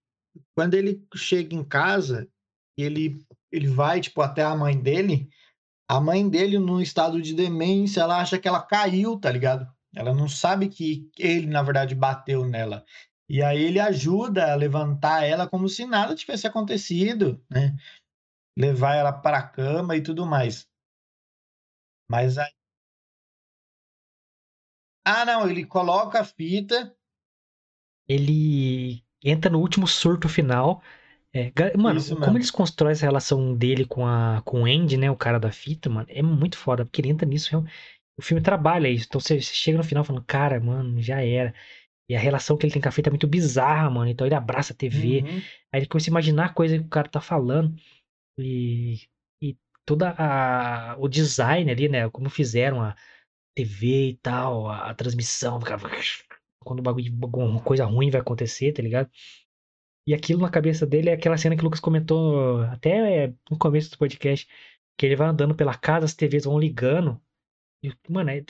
[0.56, 2.28] quando ele chega em casa,
[2.78, 5.30] ele, ele vai, tipo, até a mãe dele,
[5.88, 9.68] a mãe dele, num estado de demência, ela acha que ela caiu, tá ligado?
[9.96, 12.86] Ela não sabe que ele, na verdade, bateu nela.
[13.30, 17.76] E aí ele ajuda a levantar ela como se nada tivesse acontecido, né?
[18.58, 20.68] levar ela pra cama e tudo mais.
[22.10, 22.52] Mas aí
[25.06, 26.96] Ah, não, ele coloca a fita
[28.08, 30.82] Ele entra no último surto final.
[31.34, 35.10] É, mano, Isso como eles constroem essa relação dele com, a, com o Andy, né?
[35.10, 37.64] O cara da fita, mano, é muito foda, porque ele entra nisso.
[38.22, 39.06] O filme trabalha isso.
[39.08, 41.54] Então você, você chega no final falando, cara, mano, já era.
[42.10, 44.10] E a relação que ele tem com a fita é muito bizarra, mano.
[44.12, 45.22] Então ele abraça a TV.
[45.24, 45.38] Uhum.
[45.74, 47.76] Aí ele começa a imaginar a coisa que o cara tá falando.
[48.38, 49.02] E,
[49.42, 52.10] e toda a, o design ali, né?
[52.10, 52.96] Como fizeram a
[53.56, 55.60] TV e tal, a, a transmissão.
[55.60, 55.90] ficava-
[56.64, 59.10] Quando o bagulho, alguma coisa ruim vai acontecer, tá ligado?
[60.08, 63.90] E aquilo na cabeça dele é aquela cena que o Lucas comentou até no começo
[63.90, 64.48] do podcast.
[64.98, 67.20] Que ele vai andando pela casa, as TVs vão ligando.
[67.84, 68.46] E, mano, é-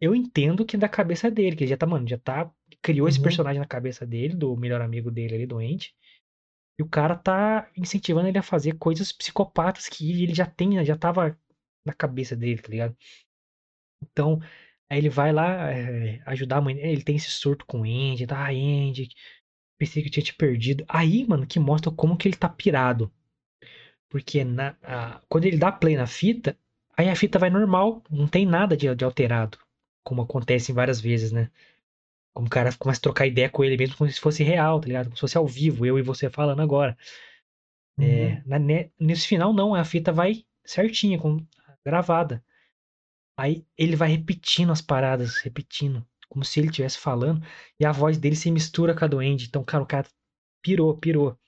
[0.00, 2.50] eu entendo que é da cabeça dele, que ele já tá, mano, já tá.
[2.82, 3.24] Criou esse Uhum.
[3.24, 5.94] personagem na cabeça dele, do melhor amigo dele ali, doente.
[6.78, 10.96] E o cara tá incentivando ele a fazer coisas psicopatas que ele já tem, já
[10.96, 11.38] tava
[11.86, 12.96] na cabeça dele, tá ligado?
[14.02, 14.38] Então,
[14.88, 16.78] aí ele vai lá é, ajudar a mãe.
[16.78, 18.38] Ele tem esse surto com o Andy, tá?
[18.46, 19.08] Ah, Andy,
[19.78, 20.84] pensei que eu tinha te perdido.
[20.88, 23.12] Aí, mano, que mostra como que ele tá pirado.
[24.10, 26.58] Porque na, a- quando ele dá play na fita,
[27.00, 29.58] aí a fita vai normal, não tem nada de, de alterado.
[30.04, 31.50] Como acontece várias vezes, né?
[32.34, 34.88] Como o cara começa a trocar ideia com ele mesmo como se fosse real, tá
[34.88, 35.06] ligado?
[35.06, 36.96] Como se fosse ao vivo, eu e você falando agora.
[37.98, 38.42] É, Uhum.
[38.46, 41.44] na- ne- nesse final, não, a fita vai certinha, com,
[41.84, 42.42] gravada.
[43.36, 47.44] Aí ele vai repetindo as paradas, repetindo, como se ele estivesse falando,
[47.80, 49.46] e a voz dele se mistura com a do Andy.
[49.46, 50.08] Então, cara, o cara
[50.62, 51.38] pirou, pirou.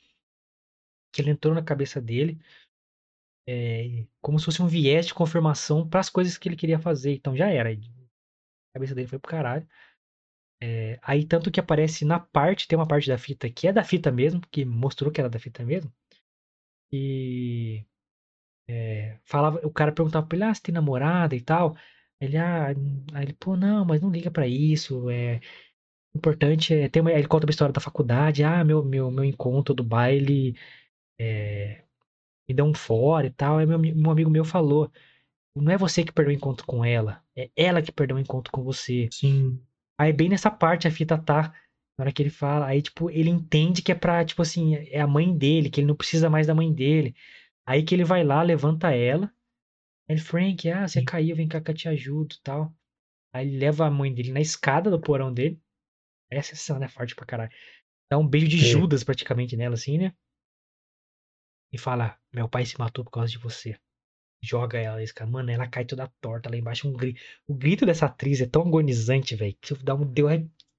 [1.13, 2.39] Que ele entrou na cabeça dele,
[3.47, 7.15] é, como se fosse um viés de confirmação para as coisas que ele queria fazer.
[7.15, 7.71] Então já era.
[7.73, 7.77] A
[8.75, 9.67] cabeça dele foi pro caralho.
[10.61, 13.85] É, aí, tanto que aparece na parte, tem uma parte da fita que é da
[13.85, 15.93] fita mesmo, que mostrou que era da fita mesmo.
[16.93, 17.85] E
[18.69, 21.77] é, falava, o cara perguntava pra ele, ah, você tem namorada e tal.
[22.21, 22.69] Ele, ah,
[23.15, 25.11] aí ele, pô, não, mas não liga pra isso.
[25.11, 25.41] É
[26.15, 29.75] importante é ter uma, ele conta uma história da faculdade, ah, meu meu meu encontro
[29.75, 30.57] do baile
[31.19, 31.85] é,
[32.53, 33.59] me deu um fora e tal.
[33.59, 34.91] Aí meu, um amigo meu falou,
[35.57, 38.53] não é você que perdeu o encontro com ela, é ela que perdeu o encontro
[38.53, 39.09] com você.
[39.11, 39.61] Sim.
[39.99, 41.55] Aí bem nessa parte a fita tá,
[41.99, 45.01] na hora que ele fala, aí tipo, ele entende que é pra, tipo assim, é
[45.01, 47.15] a mãe dele, que ele não precisa mais da mãe dele.
[47.67, 49.33] Aí que ele vai lá, levanta ela.
[50.09, 51.05] Ele, Frank, ah, você Sim.
[51.05, 52.75] caiu, vem cá que eu te ajudo e tal.
[53.33, 55.61] Aí ele leva a mãe dele na escada do porão dele.
[56.31, 57.53] Essa cena é forte pra caralho.
[58.11, 58.61] Dá um beijo de É.
[58.61, 60.13] Judas praticamente nela, assim, né?
[61.73, 63.77] E fala, meu pai se matou por causa de você.
[64.45, 66.89] Joga ela, esse cara, mano, ela cai toda torta lá embaixo.
[66.89, 67.21] Um grito.
[67.47, 70.05] O grito dessa atriz é tão agonizante, velho, que dá um.
[70.05, 70.27] Deu,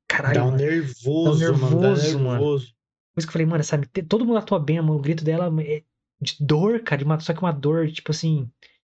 [0.07, 0.57] caralho, Dá um mano.
[0.57, 1.79] nervoso, mano.
[1.79, 2.31] Dá nervoso, mano.
[2.31, 2.67] nervoso.
[3.13, 4.95] Por isso que eu falei, mano, sabe, todo mundo atua bem, mano.
[4.95, 5.83] O grito dela é
[6.19, 8.49] de dor, cara, uma- só que uma dor, tipo assim,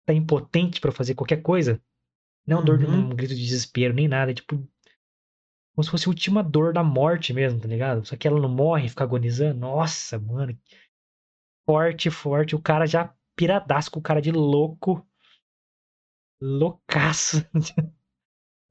[0.04, 1.80] tá impotente pra fazer qualquer coisa.
[2.46, 3.10] Não é um dor de Uhum.
[3.10, 4.30] um grito de desespero, nem nada.
[4.32, 4.56] É tipo.
[5.74, 8.04] Como se fosse a última dor da morte mesmo, tá ligado?
[8.06, 9.60] Só que ela não morre, fica agonizando.
[9.60, 10.58] Nossa, mano.
[11.68, 12.54] Forte, forte.
[12.54, 15.06] O cara já piradaço com o cara de louco.
[16.40, 17.38] Loucaço.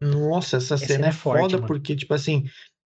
[0.02, 1.68] Nossa, essa, Essa cena é é forte, foda mano.
[1.68, 2.46] porque, tipo assim,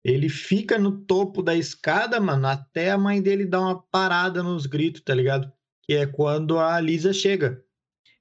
[0.03, 4.65] ele fica no topo da escada, mano, até a mãe dele dar uma parada nos
[4.65, 5.51] gritos, tá ligado?
[5.83, 7.63] Que é quando a Lisa chega.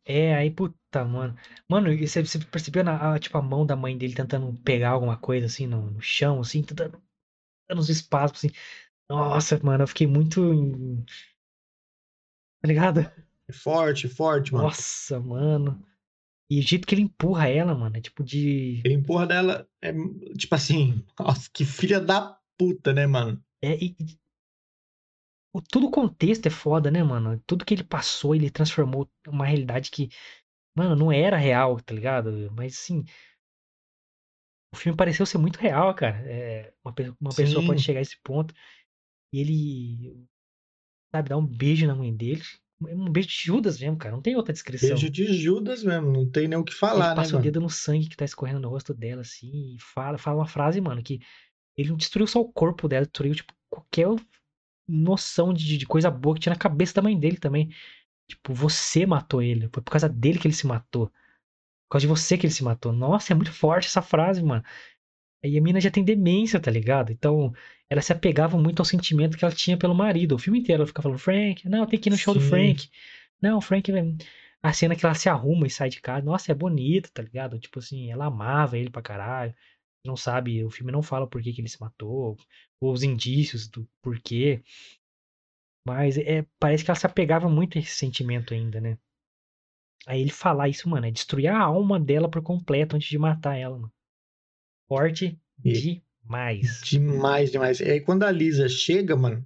[0.04, 1.36] É, aí, puta, mano.
[1.68, 5.16] Mano, você, você percebeu na, a, tipo, a mão da mãe dele tentando pegar alguma
[5.16, 7.02] coisa assim no, no chão, assim, tentando
[7.68, 8.54] dando uns espasmos, assim.
[9.10, 10.40] Nossa, mano, eu fiquei muito.
[12.66, 13.00] Tá ligado?
[13.48, 14.64] É forte, forte, mano.
[14.64, 15.80] Nossa, mano.
[16.50, 18.82] E o jeito que ele empurra ela, mano, é tipo de.
[18.84, 19.92] Ele empurra dela, é,
[20.36, 23.40] tipo assim, nossa, que filha da puta, né, mano?
[23.62, 23.96] É, e,
[25.54, 27.40] o, todo o contexto é foda, né, mano?
[27.46, 30.08] Tudo que ele passou, ele transformou uma realidade que,
[30.76, 32.50] mano, não era real, tá ligado?
[32.52, 33.04] Mas, assim,
[34.74, 36.18] o filme pareceu ser muito real, cara.
[36.28, 38.52] É, uma, uma pessoa pode chegar a esse ponto
[39.32, 40.26] e ele,
[41.16, 42.42] sabe, dar um beijo na mãe dele.
[42.80, 44.14] Um beijo de Judas mesmo, cara.
[44.14, 44.90] Não tem outra descrição.
[44.90, 47.60] Beijo de Judas mesmo, não tem nem o que Ele falar, né, passa o dedo
[47.60, 51.02] no sangue que tá escorrendo no rosto dela, assim, e fala, fala uma frase, mano,
[51.02, 51.20] que
[51.76, 54.08] ele não destruiu só o corpo dela, destruiu, tipo, qualquer
[54.88, 57.70] noção de, de coisa boa que tinha na cabeça da mãe dele também.
[58.28, 59.68] Tipo, você matou ele.
[59.72, 61.08] Foi por causa dele que ele se matou.
[61.08, 62.92] Por causa de você que ele se matou.
[62.92, 64.64] Nossa, é muito forte essa frase, mano.
[65.46, 67.12] Aí a mina já tem demência, tá ligado?
[67.12, 67.54] Então,
[67.88, 70.34] ela se apegava muito ao sentimento que ela tinha pelo marido.
[70.34, 72.40] O filme inteiro ela fica falando, Frank, não, tem que ir no show do.
[72.40, 72.90] Frank.
[73.40, 73.92] Não, o Frank.
[74.62, 77.58] A cena que ela se arruma e sai de casa, nossa, é bonita, tá ligado?
[77.60, 79.54] Tipo assim, ela amava ele pra caralho.
[80.04, 82.36] Não sabe, o filme não fala por que, que ele se matou,
[82.80, 84.62] ou os indícios do porquê.
[85.86, 88.98] Mas é, parece que ela se apegava muito a esse sentimento ainda, né?
[90.06, 93.56] Aí ele falar isso, mano, é destruir a alma dela por completo antes de matar
[93.56, 93.92] ela, mano.
[94.88, 96.80] Forte E- demais.
[96.84, 97.80] Demais, demais.
[97.80, 99.44] E aí quando a Lisa chega, mano,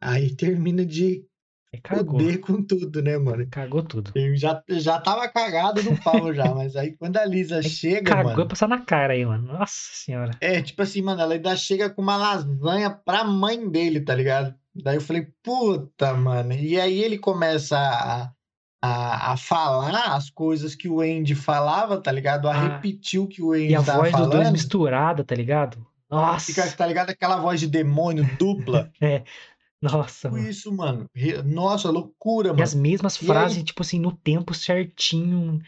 [0.00, 1.24] aí termina de
[1.72, 2.18] É, cagou.
[2.20, 3.46] foder com tudo, né, mano?
[3.50, 4.10] Cagou tudo.
[4.14, 8.24] Eu já, já tava cagado no pau já, mas aí quando a Lisa chega, Cagou
[8.24, 9.48] mano, pra passar na cara aí, mano.
[9.52, 10.30] Nossa senhora.
[10.40, 14.54] é tipo assim, mano, ela ainda chega com uma lasanha pra mãe dele, tá ligado?
[14.74, 16.52] Daí eu falei, puta, mano.
[16.54, 18.32] E aí ele começa a,
[18.82, 22.48] a, a falar as coisas que o Andy falava, tá ligado?
[22.48, 24.52] A Ah, repetir o que o Andy E a voz dos dois falando.
[24.52, 25.84] misturada, tá ligado?
[26.10, 26.46] Nossa.
[26.46, 27.10] Fica, tá ligado?
[27.10, 28.90] Aquela voz de demônio dupla.
[29.00, 29.24] É.
[29.80, 30.48] Nossa, Tudo mano.
[30.50, 31.10] isso, mano.
[31.44, 32.82] Nossa, loucura, E as mano.
[32.88, 35.60] mesmas E aí- frases, tipo assim, no tempo certinho.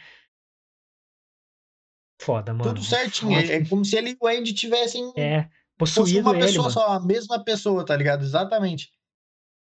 [2.21, 2.65] Foda, mano.
[2.75, 3.33] Tudo certinho.
[3.39, 3.53] É, Foda.
[3.55, 5.49] é como se ele e o Andy tivessem É,
[5.79, 6.73] fosse possuído uma ele, pessoa mano.
[6.73, 8.23] só, a mesma pessoa, tá ligado?
[8.23, 8.91] Exatamente.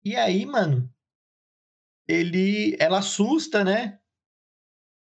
[0.04, 0.90] E aí, mano,
[2.08, 3.98] ele, ela assusta, né?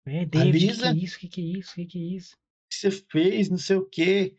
[0.07, 1.19] É, David, que que Lisa- é isso?
[1.19, 1.75] Que que é isso?
[1.75, 2.35] Que que é isso?
[2.35, 2.39] O
[2.71, 4.35] que você fez, não sei o quê.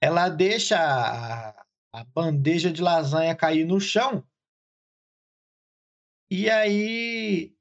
[0.00, 1.50] Ela deixa a,
[1.92, 4.24] a bandeja de lasanha cair no chão.
[6.30, 7.54] E aí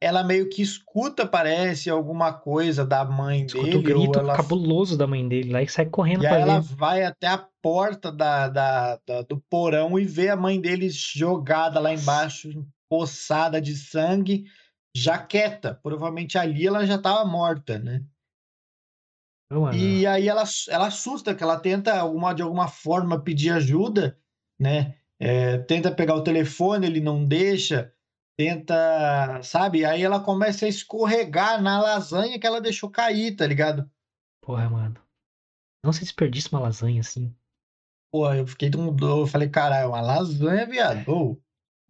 [0.00, 4.34] ela meio que escuta, parece, alguma coisa da mãe Escuta o dele, ou grito ela
[4.36, 7.36] cabuloso da mãe dele lá e sai correndo E pra aí ela vai até a
[7.60, 13.60] porta da, da- da- do porão e vê a mãe dele jogada lá embaixo, poçada
[13.60, 14.44] de sangue,
[14.94, 15.74] já quieta.
[15.74, 18.04] Provavelmente ali ela já estava morta, né?
[19.74, 24.18] E aí ela, ela assusta, que ela tenta alguma, de alguma forma pedir ajuda,
[24.58, 24.96] né?
[25.18, 27.92] É, tenta pegar o telefone, ele não deixa,
[28.38, 29.84] tenta, sabe?
[29.84, 33.90] Aí ela começa a escorregar na lasanha que ela deixou cair, tá ligado?
[34.40, 34.96] porra, mano.
[35.84, 37.34] Não se desperdiça uma lasanha assim.
[38.12, 41.08] Pô, eu fiquei com dor, eu falei, caralho, uma lasanha, viado.
[41.08, 41.40] Ô,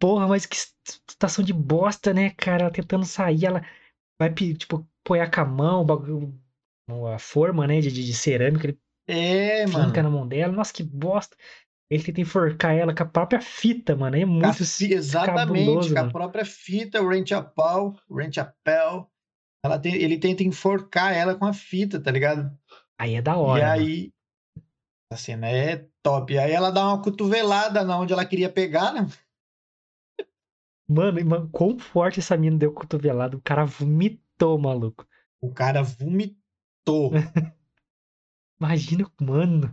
[0.01, 0.57] Porra, mas que
[1.09, 2.65] situação de bosta, né, cara?
[2.65, 3.63] Ela tentando sair, ela
[4.21, 6.41] vai, tipo, apoiar com a mão, o bagulho,
[7.15, 10.05] a forma, né, de, de cerâmica, ele É, finca mano.
[10.05, 10.53] na mão dela.
[10.53, 11.37] Nossa, que bosta.
[11.91, 14.17] Ele tenta enforcar ela com a própria fita, mano.
[14.17, 16.11] É muito fi- exatamente, cabuloso, com a mano.
[16.11, 19.11] própria fita, o rente a pau, o rente a pel.
[19.65, 22.57] Ela tem, ele tenta enforcar ela com a fita, tá ligado?
[22.99, 23.91] Aí é da E hora, mano.
[23.91, 24.13] aí,
[25.13, 26.35] a cena é top.
[26.35, 29.07] E aí ela dá uma cotovelada na onde ela queria pegar, né?
[30.91, 33.37] Mano, mano, quão forte essa mina deu cotovelada.
[33.37, 35.07] O cara vomitou, maluco.
[35.41, 37.13] O cara vomitou.
[38.61, 39.73] Imagina, mano.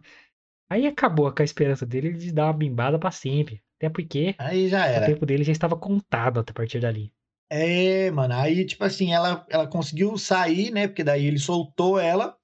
[0.69, 3.63] Aí acabou com a esperança dele de dar uma bimbada pra sempre.
[3.77, 5.05] Até porque Aí já o era.
[5.05, 7.11] tempo dele já estava contado a partir dali.
[7.49, 8.33] É, mano.
[8.35, 10.87] Aí, tipo assim, ela, ela conseguiu sair, né?
[10.87, 12.37] Porque daí ele soltou ela.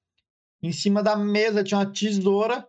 [0.61, 2.67] Em cima da mesa tinha uma tesoura.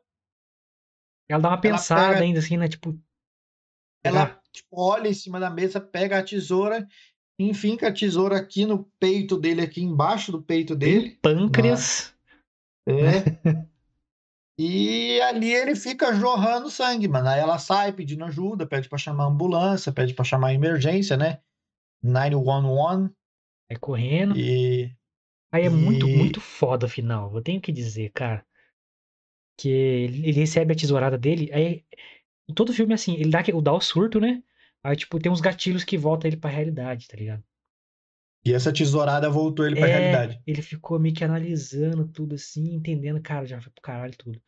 [1.29, 2.69] Ela dá uma Ela pensada pega- ainda assim, né?
[2.69, 2.99] Tipo.
[4.03, 6.87] Ela tipo, olha em cima da mesa, pega a tesoura,
[7.39, 11.19] enfinca a tesoura aqui no peito dele, aqui embaixo do peito dele.
[11.21, 12.15] pâncreas.
[12.89, 12.95] É.
[14.57, 17.29] E ali ele fica jorrando sangue, mano.
[17.29, 21.17] Aí ela sai pedindo ajuda, pede pra chamar a ambulância, pede pra chamar a emergência,
[21.17, 21.41] né?
[22.01, 23.13] 911.
[23.69, 24.37] Vai correndo.
[24.37, 24.95] E
[25.53, 27.35] Aí é muito, e- muito foda o final.
[27.35, 28.47] Eu tenho que dizer, cara.
[29.59, 31.51] Que ele recebe a tesourada dele.
[31.53, 31.85] Aí,
[32.53, 34.43] todo filme, assim, ele dá, dá o surto, né?
[34.83, 37.43] Aí, tipo, tem uns gatilhos que voltam ele pra realidade, tá ligado?
[38.47, 40.43] e essa tesourada voltou ele pra É, realidade.
[40.47, 44.39] ele ficou meio que analisando tudo assim, entendendo, cara, já foi pro caralho tudo.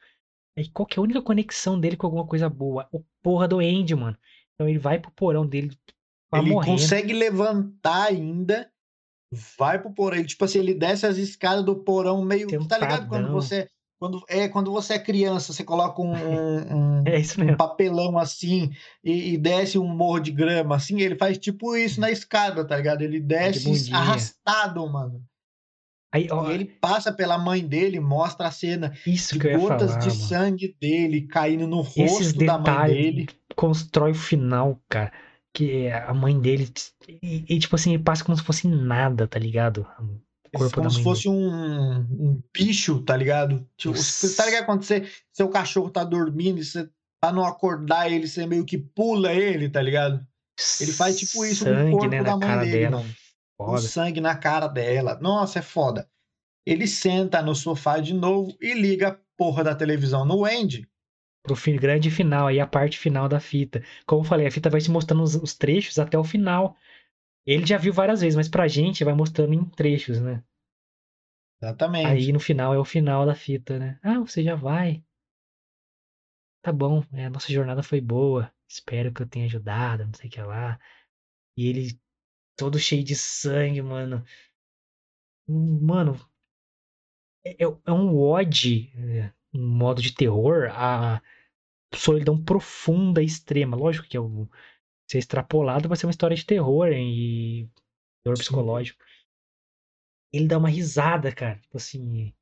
[0.59, 2.87] Aí qual que é a única conexão dele com alguma coisa boa?
[2.93, 4.17] O porra do Andy, mano.
[4.55, 5.71] Então ele vai pro porão dele
[6.31, 6.73] pra Ele morrer.
[6.73, 8.71] consegue levantar ainda,
[9.59, 10.19] vai pro porão.
[10.19, 12.47] Ele, tipo assim, ele desce as escadas do porão meio.
[12.69, 13.09] Tá ligado?
[13.09, 13.33] Quando Tentadão.
[13.33, 13.69] você.
[13.99, 16.13] Quando, é, quando você é criança, você coloca um,
[17.03, 17.19] um- É
[17.53, 18.71] um papelão assim
[19.03, 22.77] e, e desce um morro de grama assim, ele faz tipo isso na escada, tá
[22.77, 23.03] ligado?
[23.03, 25.23] Ele desce arrastado, mano.
[26.13, 29.99] Aí, ó, E ele passa pela mãe dele, mostra a cena isso de gotas falar,
[29.99, 30.21] de mano.
[30.21, 33.29] sangue dele caindo no Esses rosto da mãe dele.
[33.55, 35.13] constrói o final, cara.
[35.53, 36.71] Que a mãe dele.
[37.09, 39.87] E, e, tipo assim, ele passa como se fosse nada, tá ligado?
[40.59, 43.69] Corpo como se fosse um, um bicho, tá ligado?
[43.77, 44.37] Tipo, Nossa.
[44.37, 46.89] tá ligado quando você, seu cachorro tá dormindo e você,
[47.21, 50.27] pra não acordar ele, você meio que pula ele, tá ligado?
[50.81, 52.97] Ele faz tipo isso com o Sangue, corpo né, da mãe cara dele, dela.
[52.97, 53.15] mano.
[53.59, 55.19] o sangue na cara dela.
[55.21, 56.09] Nossa, é foda.
[56.67, 60.89] Ele senta no sofá de novo e liga a porra da televisão no Andy.
[61.43, 63.85] Pro fim, grande final, aí a parte final da fita.
[64.05, 66.75] Como eu falei, a fita vai te mostrando os, os trechos até o final.
[67.47, 70.43] Ele já viu várias vezes, mas pra gente vai mostrando em trechos, né?
[71.63, 72.07] Exatamente.
[72.07, 73.99] Aí no final é o final da fita, né?
[74.03, 75.03] Ah, você já vai.
[76.63, 78.53] Tá bom, é, a nossa jornada foi boa.
[78.69, 80.79] Espero que eu tenha ajudado, não sei o que lá.
[81.57, 82.01] E ele
[82.57, 84.25] todo cheio de sangue, mano.
[85.49, 86.17] Mano,
[87.45, 91.23] é, é, é um ode, é, um modo de terror, a
[91.95, 93.77] solidão profunda e extrema.
[93.77, 94.49] Lógico que é o,
[95.11, 97.71] ser extrapolado vai ser uma história de terror hein, e
[98.23, 98.43] terror Sim.
[98.43, 99.05] psicológico.
[100.33, 101.59] Ele dá uma risada, cara.
[101.61, 102.33] Tipo assim.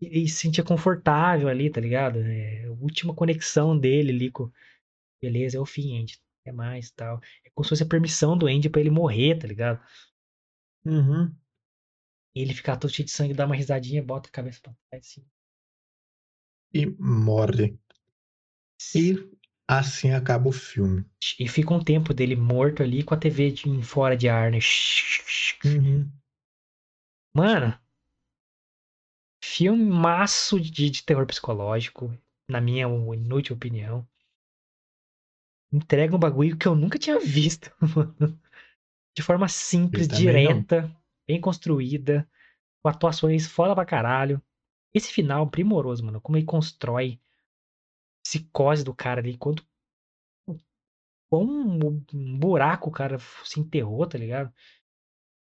[0.00, 2.18] E se sentia confortável ali, tá ligado?
[2.20, 4.50] É, a última conexão dele ali com.
[5.20, 6.20] Beleza, é o fim, Andy.
[6.44, 7.20] É mais tal.
[7.44, 9.80] É como se fosse a permissão do Andy pra ele morrer, tá ligado?
[10.84, 11.34] Uhum.
[12.34, 15.26] ele ficar todo cheio de sangue, dá uma risadinha, bota a cabeça pra trás, assim.
[16.72, 17.78] E morre.
[18.94, 19.37] E
[19.68, 21.04] assim acaba o filme.
[21.38, 24.58] E fica um tempo dele morto ali com a TV de, fora de ar, né?
[25.64, 26.10] Uhum.
[27.34, 27.78] Mano,
[29.44, 32.16] filmaço de, de terror psicológico,
[32.48, 34.08] na minha inútil opinião.
[35.70, 38.40] Entrega um bagulho que eu nunca tinha visto, mano.
[39.14, 40.32] De forma simples, também não.
[40.32, 40.96] direta,
[41.26, 42.26] bem construída,
[42.82, 44.40] com atuações foda pra caralho.
[44.94, 46.20] Esse final primoroso, mano.
[46.20, 47.20] Como ele constrói
[48.28, 49.62] psicose do cara ali, quando
[51.30, 51.44] quão
[52.12, 54.52] um buraco o cara se enterrou, tá ligado?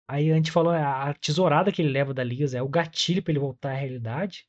[0.08, 3.32] Aí a gente falou, a tesourada que ele leva da Lisa é o gatilho pra
[3.32, 4.46] ele voltar à realidade.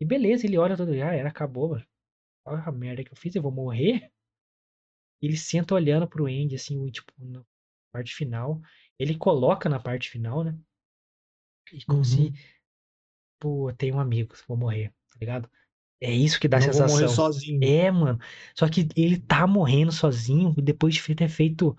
[0.00, 1.86] E beleza, ele olha todo, ah, era, acabou, mano.
[2.46, 4.10] Olha a merda que eu fiz, eu vou morrer.
[5.22, 7.42] E ele senta olhando pro Andy, assim, tipo, na
[7.92, 8.60] parte final.
[8.98, 10.58] Ele coloca na parte final, né?
[11.72, 12.04] E como Uhum.
[12.04, 12.32] se,
[13.38, 15.50] pô, tem um amigo, vou morrer, tá ligado?
[16.00, 16.96] É isso que dá a Não vou sensação.
[17.00, 17.64] morrer sozinho.
[17.64, 18.18] É, mano.
[18.54, 21.76] Só que ele tá morrendo sozinho depois de ter feito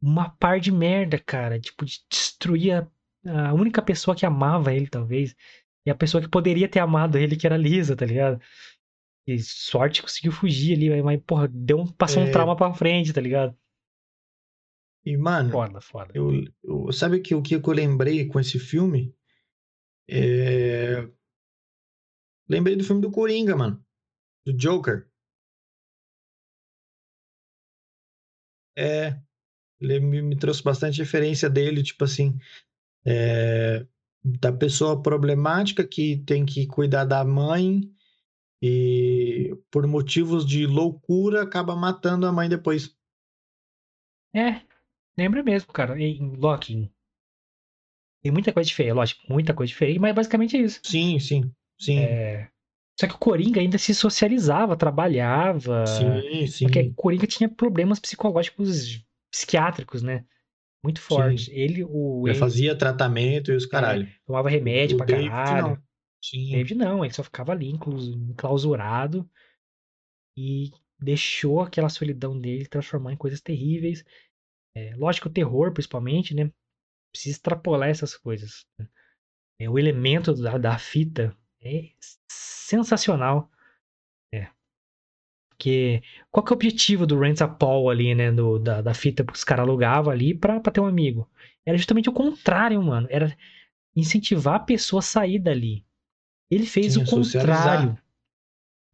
[0.00, 1.60] uma par de merda, cara.
[1.60, 2.88] Tipo, de destruir
[3.24, 5.34] a, a única pessoa que amava ele, talvez.
[5.86, 8.40] E a pessoa que poderia ter amado ele, que era a Lisa, tá ligado?
[9.26, 12.30] E sorte conseguiu fugir ali, mas, porra, deu um, passou um É.
[12.30, 13.56] trauma pra frente, tá ligado?
[15.04, 16.12] E, mano, Foda, foda.
[16.14, 19.14] eu, eu- sabe que, o que eu lembrei com esse filme?
[20.08, 21.08] É...
[22.52, 23.82] Lembrei do filme do Coringa, mano.
[24.44, 25.08] Do Joker.
[28.76, 29.18] É,
[29.80, 32.38] ele me, me trouxe bastante referência dele, tipo assim,
[33.06, 33.86] é,
[34.22, 37.90] da pessoa problemática que tem que cuidar da mãe
[38.60, 42.94] e por motivos de loucura acaba matando a mãe depois.
[44.34, 44.60] É,
[45.16, 45.98] lembra mesmo, cara.
[45.98, 46.92] Em Loki.
[48.22, 50.80] Tem muita coisa diferente, lógico, muita coisa diferente, mas basicamente é isso.
[50.84, 51.50] Sim, sim,
[51.84, 52.48] sim, É...
[53.00, 55.84] Só que o Coringa ainda se socializava, trabalhava.
[55.86, 59.02] sim, sim, Porque o Coringa tinha problemas psicológicos,
[59.32, 60.24] psiquiátricos, né?
[60.84, 61.48] Muito fortes.
[61.48, 64.08] Ele, o Andy, fazia tratamento e os caralho.
[64.26, 65.68] tomava remédio o pra David caralho.
[65.68, 65.82] não.
[66.22, 69.28] Sim, David não, ele só ficava ali enclausurado
[70.36, 70.70] e
[71.00, 74.04] deixou aquela solidão dele transformar em coisas terríveis.
[74.76, 76.50] É, lógico, o terror, principalmente, né?
[77.12, 78.64] Precisa extrapolar essas coisas.
[78.78, 78.88] né?
[79.60, 81.90] É, o elemento da, da fita é
[82.28, 83.50] sensacional.
[84.32, 84.48] É.
[85.50, 88.30] Porque qual que é o objetivo do Rent a Paul ali, né?
[88.32, 91.28] Do, da, da fita que os caras alugavam ali pra, pra ter um amigo?
[91.64, 93.06] Era justamente o contrário, mano.
[93.10, 93.36] Era
[93.94, 95.84] incentivar a pessoa a sair dali.
[96.50, 98.01] Ele fez Sim, o socializar.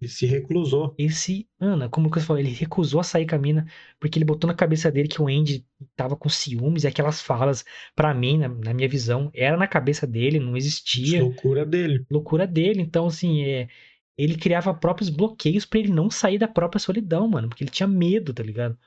[0.01, 0.95] Ele se reclusou.
[0.97, 3.67] Esse, Ana, como que você falou, ele recusou a sair com a mina
[3.99, 7.65] porque ele botou na cabeça dele que o Andy tava com ciúmes e aquelas falas,
[7.97, 11.23] pra mim, na, na minha visão, era na cabeça dele, não existia.
[11.23, 12.07] Loucura dele.
[12.09, 12.81] Loucura dele.
[12.81, 13.69] Então, assim, é,
[14.17, 17.87] ele criava próprios bloqueios pra ele não sair da própria solidão, mano, porque ele tinha
[17.89, 18.79] medo, tá ligado?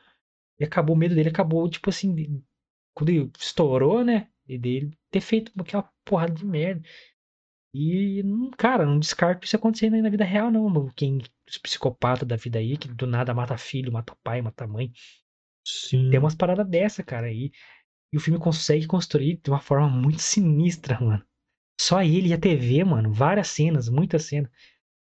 [0.59, 2.41] E acabou, o medo dele acabou, tipo assim,
[2.93, 4.27] quando ele estourou, né?
[4.47, 6.81] E dele ter feito aquela porrada de merda.
[7.73, 10.69] E, não- cara, não descarto isso acontecer na vida real, não.
[10.69, 10.91] mano.
[10.95, 11.19] Quem,
[11.49, 14.91] os psicopatas da vida aí, que do nada mata filho, mata pai, mata mãe.
[15.65, 16.09] Sim.
[16.09, 17.27] Tem umas paradas dessa, cara.
[17.27, 17.51] aí
[18.13, 21.25] e o filme consegue construir de uma forma muito sinistra, mano.
[21.79, 23.13] Só ele e a TV, mano.
[23.13, 24.51] Várias cenas, muitas cenas.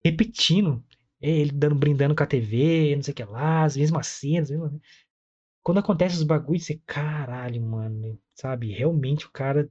[0.06, 0.84] Repetindo.
[1.22, 4.52] É, Ele dando, brindando com a TV, não sei o que lá, as mesmas cenas.
[4.52, 4.82] mesmo-
[5.64, 8.20] Quando acontece os bagulhos, você, caralho, mano.
[8.36, 8.72] Sabe?
[8.74, 9.70] Realmente o cara.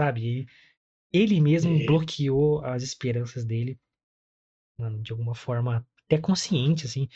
[0.00, 0.26] Sabe?
[0.26, 0.46] Ele
[1.40, 1.86] mesmo É.
[1.86, 3.78] bloqueou as esperanças dele.
[4.78, 7.08] Mano, de alguma forma até consciente, assim.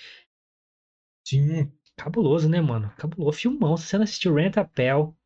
[1.26, 1.70] Sim.
[1.96, 2.92] Cabuloso, né, mano?
[2.96, 3.38] Cabuloso.
[3.38, 3.76] Filmão.
[3.76, 5.16] Se você não assistiu Rent a Pell,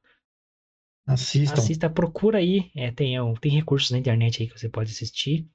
[1.06, 1.54] Assistam.
[1.54, 2.70] assista, procura aí.
[2.74, 5.46] É, tem, é, tem recursos na internet aí que você pode assistir.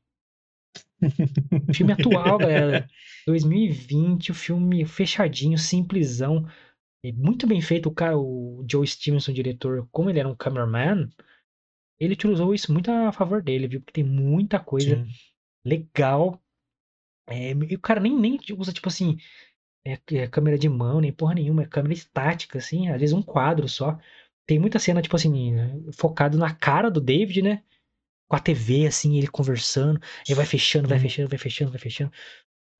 [1.75, 2.87] Filme atual, galera.
[3.25, 6.45] 2020, o filme fechadinho, simplesão.
[7.15, 7.87] Muito bem feito.
[7.89, 11.09] O cara, o Joe Stevenson, o diretor, como ele era um cameraman,
[11.99, 13.81] ele utilizou isso muito a favor dele, viu?
[13.81, 15.11] Porque tem muita coisa Sim.
[15.65, 16.41] legal.
[17.29, 19.17] É, e o cara nem, nem usa, tipo assim,
[19.85, 23.21] é, é câmera de mão, nem porra nenhuma, é câmera estática, assim, às vezes um
[23.21, 23.99] quadro só.
[24.45, 25.53] Tem muita cena, tipo assim,
[25.93, 27.63] focado na cara do David, né?
[28.29, 32.11] Com a TV, assim, ele conversando, aí vai fechando, vai fechando, vai fechando, vai fechando.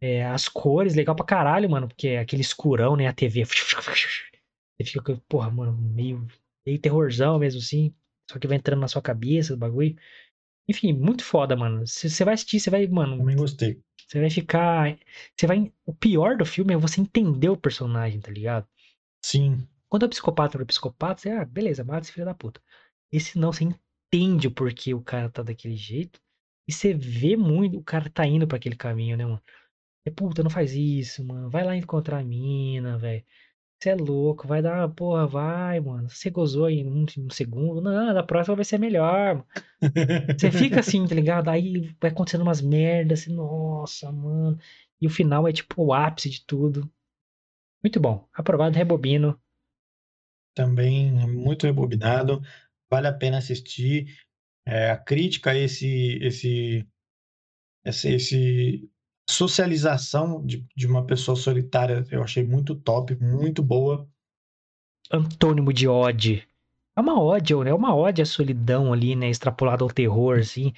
[0.02, 3.08] É, as cores, legal pra caralho, mano, porque é aquele escurão, né?
[3.08, 3.44] A TV.
[3.46, 6.28] Você fica, porra, mano, meio,
[6.66, 7.94] meio terrorzão mesmo, assim.
[8.30, 9.96] Só que vai entrando na sua cabeça o bagulho.
[10.70, 11.86] Enfim, muito foda, mano.
[11.88, 13.82] Você vai assistir, você vai, mano, Também gostei.
[14.08, 14.98] você vai ficar.
[15.36, 15.72] Você vai.
[15.86, 18.68] O pior do filme é você entender o personagem, tá ligado?
[19.24, 19.68] Sim.
[19.90, 22.62] Quando é psicopata pra psicopata, você, ah, beleza, mata esse filho da puta.
[23.12, 26.20] Esse não, você entende o porquê o cara tá daquele jeito.
[26.68, 29.42] E você vê muito o cara tá indo pra aquele caminho, né, mano?
[30.06, 31.50] É, puta, não faz isso, mano.
[31.50, 33.24] Vai lá encontrar a mina, velho.
[33.80, 36.10] Você é louco, vai dar, porra, vai, mano.
[36.10, 37.80] Você gozou em um, um segundo.
[37.80, 39.46] Não, da próxima vai ser melhor.
[40.38, 41.50] Você fica assim, tá ligado?
[41.50, 44.58] Aí vai acontecendo umas merdas, assim, nossa, mano.
[45.00, 46.90] E o final é tipo o ápice de tudo.
[47.84, 48.28] Muito bom.
[48.34, 49.40] Aprovado, rebobino.
[50.56, 52.42] Também muito rebobinado.
[52.90, 54.18] Vale a pena assistir.
[54.66, 56.88] É, a crítica a esse, esse,
[57.86, 58.92] esse, esse
[59.30, 64.08] socialização de, de uma pessoa solitária eu achei muito top, muito boa.
[65.12, 66.48] Antônimo de ode.
[66.96, 67.70] É uma ode, né?
[67.72, 69.30] É uma ode à solidão ali, né?
[69.30, 70.74] Extrapolada ao terror, assim.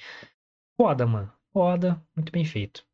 [0.76, 1.32] Foda, mano.
[1.52, 2.02] Foda.
[2.16, 2.84] Muito bem feito.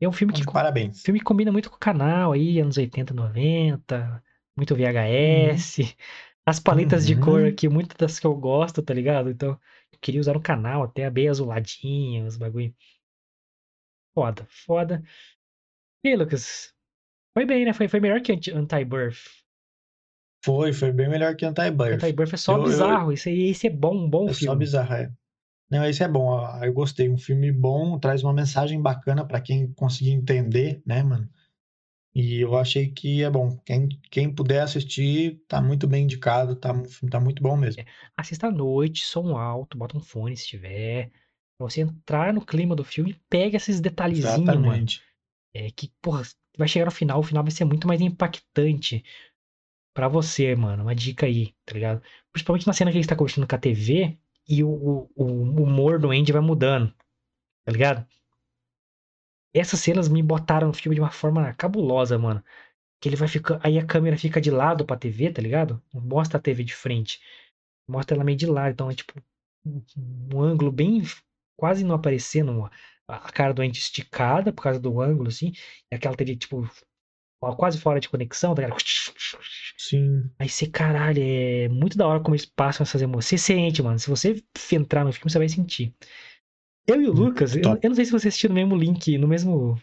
[0.00, 1.02] É um filme que, De parabéns.
[1.04, 4.22] filme que combina muito com o canal aí, anos 80, 90.
[4.56, 5.96] Muito VHS.
[6.44, 7.48] As paletas de cor Uhum.
[7.48, 9.30] aqui, muitas das que eu gosto, tá ligado?
[9.30, 9.50] Então,
[9.92, 12.74] eu queria usar no canal, até bem azuladinho, os bagulho.
[14.14, 15.02] Foda, foda.
[16.04, 16.72] E aí, Lucas?
[17.36, 17.72] Foi bem, né?
[17.72, 19.42] Foi, foi melhor que Anti- Anti-Birth.
[20.44, 22.02] Foi, foi bem melhor que Anti-Birth.
[22.04, 23.12] Anti-Birth é só Eu- eu- bizarro.
[23.12, 24.58] Esse, aí- esse é bom, um bom É só filme.
[24.58, 25.12] bizarro, é.
[25.70, 26.38] Não, esse é bom.
[26.62, 27.08] Eu gostei.
[27.08, 31.30] Um filme bom, traz uma mensagem bacana pra quem conseguir entender, né, mano?
[32.14, 33.56] E eu achei que é bom.
[33.64, 36.54] Quem, quem puder assistir, tá muito bem indicado.
[36.56, 37.82] Tá, o filme tá muito bom mesmo.
[38.14, 41.10] Assista à noite, som alto, bota um fone se tiver.
[41.62, 44.82] Você entrar no clima do filme, pega esses detalhezinhos, mano.
[44.82, 45.02] Exatamente.
[45.54, 46.22] É que, porra,
[46.56, 49.04] vai chegar no final, o final vai ser muito mais impactante
[49.94, 50.82] pra você, mano.
[50.82, 52.02] Uma dica aí, tá ligado?
[52.32, 55.98] Principalmente na cena que ele está conversando com a TV e o, o, o humor
[55.98, 56.92] do Andy vai mudando,
[57.64, 58.06] tá ligado?
[59.54, 62.42] Essas cenas me botaram no filme de uma forma cabulosa, mano.
[63.00, 63.60] Que ele vai ficar.
[63.62, 65.82] Aí a câmera fica de lado pra TV, tá ligado?
[65.92, 67.20] Não mostra a TV de frente.
[67.88, 68.72] Mostra ela meio de lado.
[68.72, 69.14] Então é tipo
[69.64, 71.02] um ângulo bem.
[71.62, 72.70] Quase não aparecendo a
[73.06, 75.52] a cara do Andy esticada por causa do ângulo, assim.
[75.90, 76.68] E aquela TV, tipo,
[77.56, 78.82] quase fora de conexão, tá ligado?
[79.76, 80.30] Sim.
[80.38, 83.26] Aí você, caralho, é muito da hora como eles passam essas emoções.
[83.26, 83.98] Você sente, mano.
[83.98, 84.42] Se você
[84.72, 85.94] entrar no filme, você vai sentir.
[86.86, 89.16] Eu e o Muito Lucas, eu, eu não sei se você assistiu no mesmo link,
[89.18, 89.78] no mesmo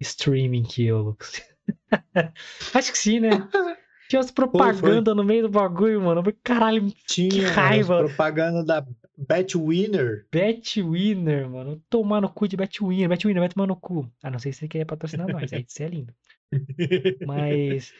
[0.00, 1.42] streaming que eu, Lucas.
[2.74, 3.30] Acho que sim, né?
[4.10, 6.20] Tinha umas propaganda no meio do bagulho, mano.
[6.42, 7.94] Caralho, Tinha mano, raiva.
[8.00, 8.84] as propaganda da
[9.16, 10.26] Bet Winner.
[10.32, 11.80] Bet Winner, mano.
[11.88, 13.08] Tomar no cu de Bet Winner.
[13.08, 14.10] Bet Winner vai tomar no cu.
[14.20, 15.52] Ah, não sei se você quer patrocinar nós.
[15.52, 16.12] Aí você é lindo.
[17.24, 17.94] Mas,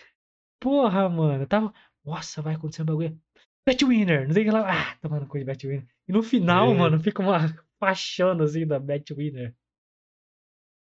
[0.59, 1.47] porra, mano.
[1.47, 1.73] Tava.
[2.05, 3.17] Nossa, vai acontecer um bagulho.
[3.65, 4.27] Bet Winner.
[4.27, 4.69] Não sei o que lá.
[4.69, 5.87] Ah, tomar no cu de Bet Winner.
[6.09, 6.75] E no final, É.
[6.75, 9.55] mano, fica uma paixão assim da Bet Winner.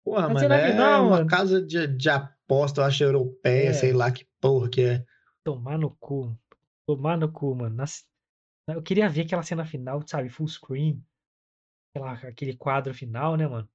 [0.06, 1.28] Porra, Mas mano, que é não, uma mano?
[1.28, 3.74] casa de, de aposta, eu acho, europeia, É.
[3.74, 5.04] sei lá que porra que é.
[5.46, 6.38] Tomar no cu.
[6.88, 7.76] Tomar no cu, mano.
[7.76, 8.08] Nas-
[8.70, 10.30] Eu queria ver aquela cena final, sabe?
[10.30, 11.04] Full screen.
[11.96, 13.70] Aquela, aquele quadro final, né, mano?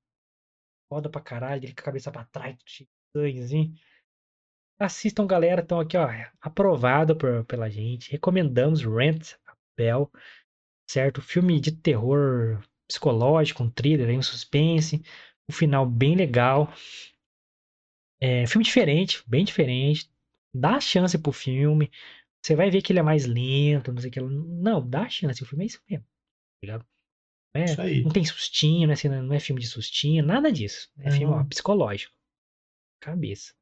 [0.92, 1.64] Foda pra caralho.
[1.64, 2.56] Ele com a cabeça pra trás,
[3.16, 3.74] sangue, assim.
[4.80, 5.60] Assistam, galera.
[5.62, 6.09] Estão aqui, ó.
[6.40, 8.10] Aprovado por, pela gente.
[8.10, 10.10] Recomendamos Rent a Bell.
[10.90, 11.22] Certo?
[11.22, 15.02] Filme de terror psicológico, um thriller, um suspense.
[15.48, 16.72] Um final bem legal.
[18.20, 20.10] É, filme diferente, bem diferente.
[20.55, 21.90] Dá chance pro filme.
[22.44, 24.20] Você vai ver que ele é mais lento, não sei o que.
[24.20, 25.43] Não, dá chance.
[25.43, 26.05] O filme é isso mesmo.
[26.05, 26.09] Tá
[26.62, 26.86] ligado?
[27.55, 28.02] Não, é- Isso aí.
[28.02, 28.94] não tem sustinho, né?
[28.94, 30.89] assim, Não é filme de sustinho, nada disso.
[30.98, 31.47] É filme ó, Não.
[31.48, 32.12] psicológico.
[33.01, 33.52] Cabeça.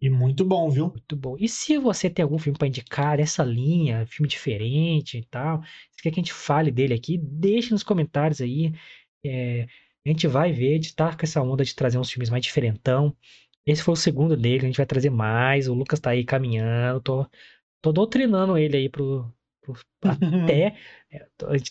[0.00, 0.88] E muito bom, viu?
[0.90, 1.36] Muito bom.
[1.40, 6.02] E se você tem algum filme pra indicar dessa linha, filme diferente e tal, se
[6.02, 8.72] quer que a gente fale dele aqui, deixe nos comentários aí.
[9.24, 9.62] É,
[10.04, 12.44] a gente vai ver, a gente tá com essa onda de trazer uns filmes mais
[12.44, 13.16] diferentão.
[13.66, 15.68] Esse foi o segundo dele, a gente vai trazer mais.
[15.68, 17.26] O Lucas tá aí caminhando, tô,
[17.82, 19.32] tô doutrinando ele aí pro,
[19.62, 19.74] pro-
[20.04, 20.76] até.
[21.10, 21.26] é,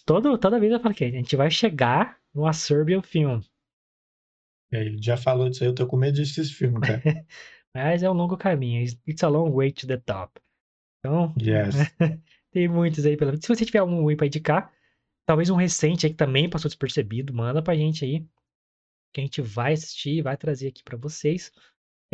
[0.06, 3.42] todo, toda vez eu falo que a gente vai chegar no A Serbian Film.
[4.72, 7.02] Ele já falou disso aí, eu tô com medo desse filme, cara.
[7.74, 8.84] Mas é um longo caminho.
[9.08, 10.40] It's a long way to the top.
[11.00, 11.76] Então, Yes.
[12.52, 14.72] tem muitos aí pela Se você tiver algum aí pra indicar,
[15.26, 18.26] talvez um recente aí que também passou despercebido, manda pra gente aí.
[19.14, 21.52] Que a gente vai assistir, vai trazer aqui pra vocês.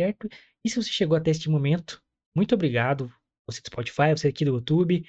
[0.02, 0.28] Certo?
[0.64, 2.02] E se você chegou até este momento,
[2.36, 3.12] muito obrigado.
[3.48, 5.06] Você do Spotify, você aqui do YouTube.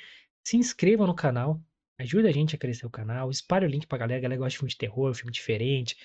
[0.48, 1.62] Se inscreva no canal,
[2.00, 4.20] ajuda a gente a crescer o canal, espalhe o link pra galera.
[4.20, 5.98] A galera gosta de filme de terror, filme diferente.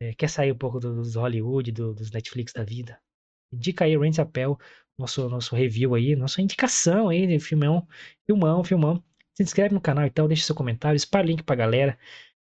[0.00, 3.00] é, quer sair um pouco do- dos Hollywood, do- dos Netflix da vida.
[3.52, 4.58] Indica aí Rain Chapel,
[4.98, 7.86] nosso, nosso review aí, nossa indicação aí de filmão,
[8.26, 9.02] filmão, filmão.
[9.36, 11.98] Se inscreve no canal então, deixa seu comentário, espalhe o link pra galera.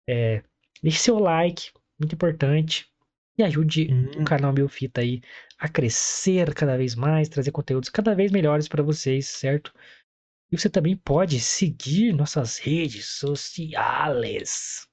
[0.10, 0.43] É,
[0.84, 2.90] deixe seu like, muito importante.
[3.37, 5.21] E ajude o Hum, canal Meu Fita aí
[5.57, 9.73] a crescer cada vez mais, trazer conteúdos cada vez melhores para vocês, certo?
[10.51, 14.87] E você também pode seguir nossas redes sociais.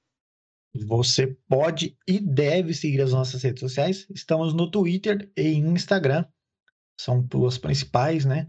[0.87, 4.07] Você pode e deve seguir as nossas redes sociais.
[4.09, 6.25] Estamos no Twitter e Instagram.
[6.99, 8.47] São duas principais, né?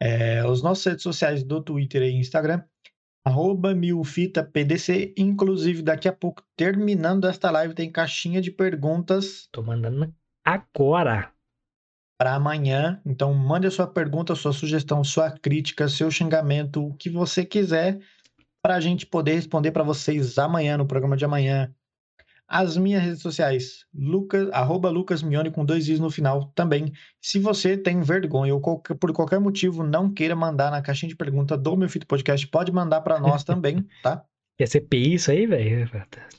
[0.00, 2.62] É, os nossos redes sociais do Twitter e Instagram,
[3.24, 5.14] arroba milfitapdc.
[5.16, 10.12] Inclusive, daqui a pouco, terminando esta live, tem caixinha de perguntas Tô mandando
[10.44, 11.32] agora.
[12.18, 13.00] para amanhã.
[13.04, 18.00] Então, mande a sua pergunta, sua sugestão, sua crítica, seu xingamento, o que você quiser,
[18.62, 21.72] para a gente poder responder para vocês amanhã, no programa de amanhã.
[22.50, 26.90] As minhas redes sociais, Lucas, arroba Lucas Mione com dois i's no final também.
[27.20, 31.16] Se você tem vergonha ou qualquer- por qualquer motivo não queira mandar na caixinha de
[31.16, 34.24] pergunta do meu Fito Podcast, pode mandar para nós também, tá?
[34.58, 35.88] Quer CPI isso aí, velho?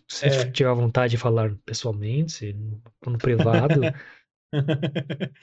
[0.08, 0.50] Se É.
[0.52, 2.56] tiver vontade de falar pessoalmente, se-
[3.06, 3.80] no privado,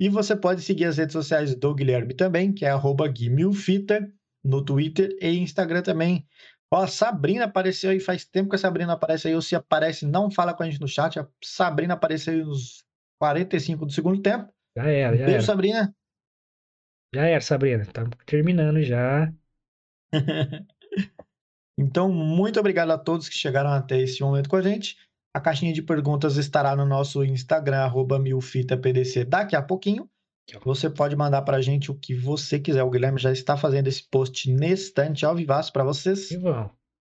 [0.00, 4.12] E você pode seguir as redes sociais do Guilherme também, que é arroba Guimilfita,
[4.44, 6.26] no Twitter e Instagram também.
[6.72, 10.06] Ó, a Sabrina apareceu aí, faz tempo que a Sabrina aparece aí, ou se aparece,
[10.06, 11.18] não fala com a gente no chat.
[11.18, 12.82] A Sabrina apareceu aí nos
[13.20, 14.50] 45 do segundo tempo.
[14.76, 15.42] já era, já Beijo, era.
[15.42, 15.96] Sabrina.
[17.14, 17.86] Já era, Sabrina.
[17.86, 19.32] Tá terminando já.
[21.78, 24.98] Então, muito obrigado a todos que chegaram até esse momento com a gente.
[25.34, 30.08] A caixinha de perguntas estará no nosso Instagram, arroba milfitapdc, daqui a pouquinho.
[30.64, 32.82] Você pode mandar para a gente o que você quiser.
[32.82, 36.28] O Guilherme já está fazendo esse post nesse instante ao vivaço para vocês.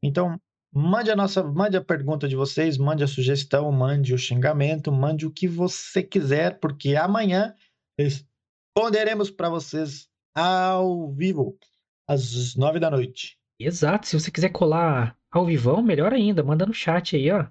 [0.03, 0.39] Então,
[0.73, 5.27] mande a nossa, mande a pergunta de vocês, mande a sugestão, mande o xingamento, mande
[5.27, 7.55] o que você quiser, porque amanhã
[7.99, 11.59] responderemos para vocês ao vivo,
[12.07, 13.39] às nove da noite.
[13.59, 14.07] Exato.
[14.07, 16.45] Se você quiser colar ao vivão, melhor ainda.
[16.45, 17.49] Manda no chat aí, ó.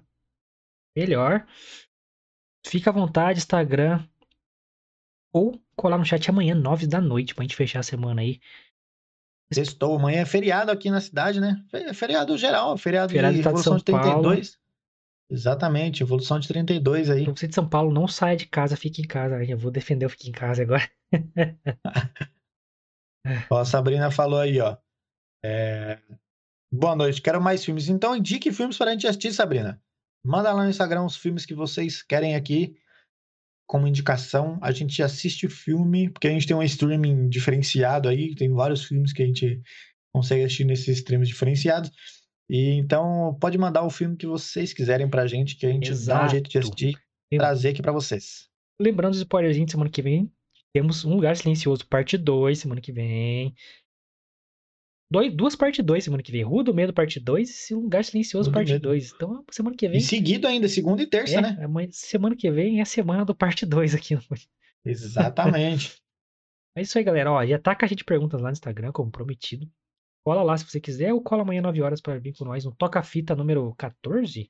[0.96, 1.46] Melhor.
[2.66, 4.06] Fica à vontade, Instagram.
[5.32, 8.40] Ou colar no chat amanhã, nove da noite, pra gente fechar a semana aí.
[9.52, 11.64] Sextou, amanhã é feriado aqui na cidade, né?
[11.70, 14.58] Fe- Feriado geral, feriado, Feriado de de Revolução São de 32.
[15.30, 17.22] Exatamente, Revolução de 32 aí.
[17.22, 19.42] Então, você de São Paulo, não saia de casa, fique em casa.
[19.44, 20.88] Eu vou defender o fique em casa agora.
[23.50, 24.76] Ó, a Sabrina falou aí, ó.
[25.42, 25.98] É,
[26.70, 27.88] Boa noite, quero mais filmes.
[27.88, 29.80] Então indique filmes para a gente assistir, Sabrina.
[30.24, 32.76] Manda lá no Instagram os filmes que vocês querem aqui
[33.68, 34.58] como indicação.
[34.62, 38.84] A gente assiste o filme, porque a gente tem um streaming diferenciado aí, tem vários
[38.84, 39.60] filmes que a gente
[40.12, 41.92] consegue assistir nesses streams diferenciados.
[42.50, 46.24] E então pode mandar o filme que vocês quiserem pra gente, que a gente dá
[46.24, 46.74] um jeito de Exato.
[46.74, 46.98] assistir
[47.30, 48.48] e trazer aqui pra vocês.
[48.80, 50.32] Lembrando os spoilerzinhos, semana que vem
[50.72, 53.54] temos Um Lugar Silencioso, parte 2, semana que vem.
[55.10, 56.42] Dois, duas parte 2 semana que vem.
[56.42, 58.82] Rua do Medo, parte 2 e Lugar Silencioso, Rua parte Medo.
[58.88, 59.12] 2.
[59.14, 59.98] Então, semana que vem.
[59.98, 61.88] E seguido ainda, segunda e terça, é, né?
[61.90, 64.14] semana que vem é a semana do parte 2 aqui.
[64.14, 64.22] no-
[64.84, 65.96] Exatamente.
[66.76, 67.32] É isso aí, galera.
[67.32, 69.68] Ó, já tá a caixa de perguntas lá no Instagram, como prometido.
[70.24, 72.72] Cola lá se você quiser, ou cola amanhã 9 horas pra vir com nós no
[72.72, 74.48] Toca Fita número 14.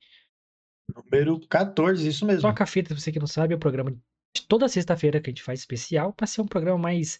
[0.94, 2.42] Número 14, isso mesmo.
[2.42, 5.32] Toca Fita, se você que não sabe, é o programa de toda sexta-feira que a
[5.32, 7.18] gente faz especial, pra ser um programa mais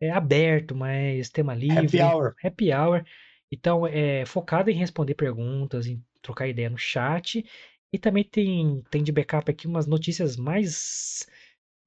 [0.00, 2.00] é, aberto, mais tema livre.
[2.00, 2.34] Happy Hour.
[2.42, 3.04] Happy Hour.
[3.50, 7.44] Então, é focado em responder perguntas, em trocar ideia no chat.
[7.92, 11.26] E também tem, tem de backup aqui umas notícias mais.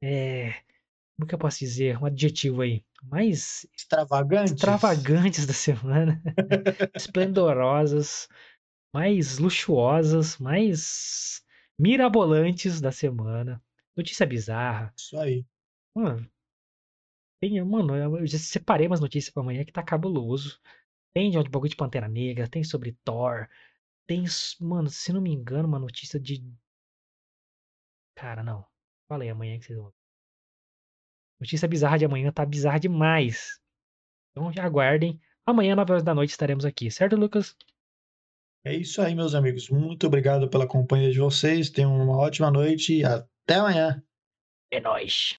[0.03, 0.53] é,
[1.17, 2.01] como que eu posso dizer?
[2.01, 2.83] Um adjetivo aí.
[3.03, 4.53] Mais Extravagantes.
[4.53, 6.21] extravagantes da semana.
[6.95, 8.27] esplendorosas.
[8.93, 10.37] Mais luxuosas.
[10.37, 11.43] Mais
[11.77, 13.61] mirabolantes da semana.
[13.95, 14.93] Notícia bizarra.
[14.97, 15.45] Isso aí.
[15.93, 16.25] Mano,
[17.39, 20.59] tem, mano, eu já separei umas notícias pra amanhã que tá cabuloso.
[21.13, 23.47] Tem de um bagulho de Pantera Negra, tem sobre Thor,
[24.07, 24.25] tem,
[24.59, 26.43] mano, se não me engano, uma notícia de.
[28.15, 28.65] Cara, não.
[29.07, 29.93] Falei amanhã que vocês vão.
[31.39, 33.59] Notícia bizarra de amanhã tá bizarra demais.
[34.31, 35.21] Então já aguardem.
[35.45, 37.55] Amanhã, 9 horas da noite, estaremos aqui, certo, Lucas?
[38.63, 39.69] É isso aí, meus amigos.
[39.69, 41.69] Muito obrigado pela companhia de vocês.
[41.69, 44.03] Tenham uma ótima noite e até amanhã.
[44.71, 45.37] É nóis.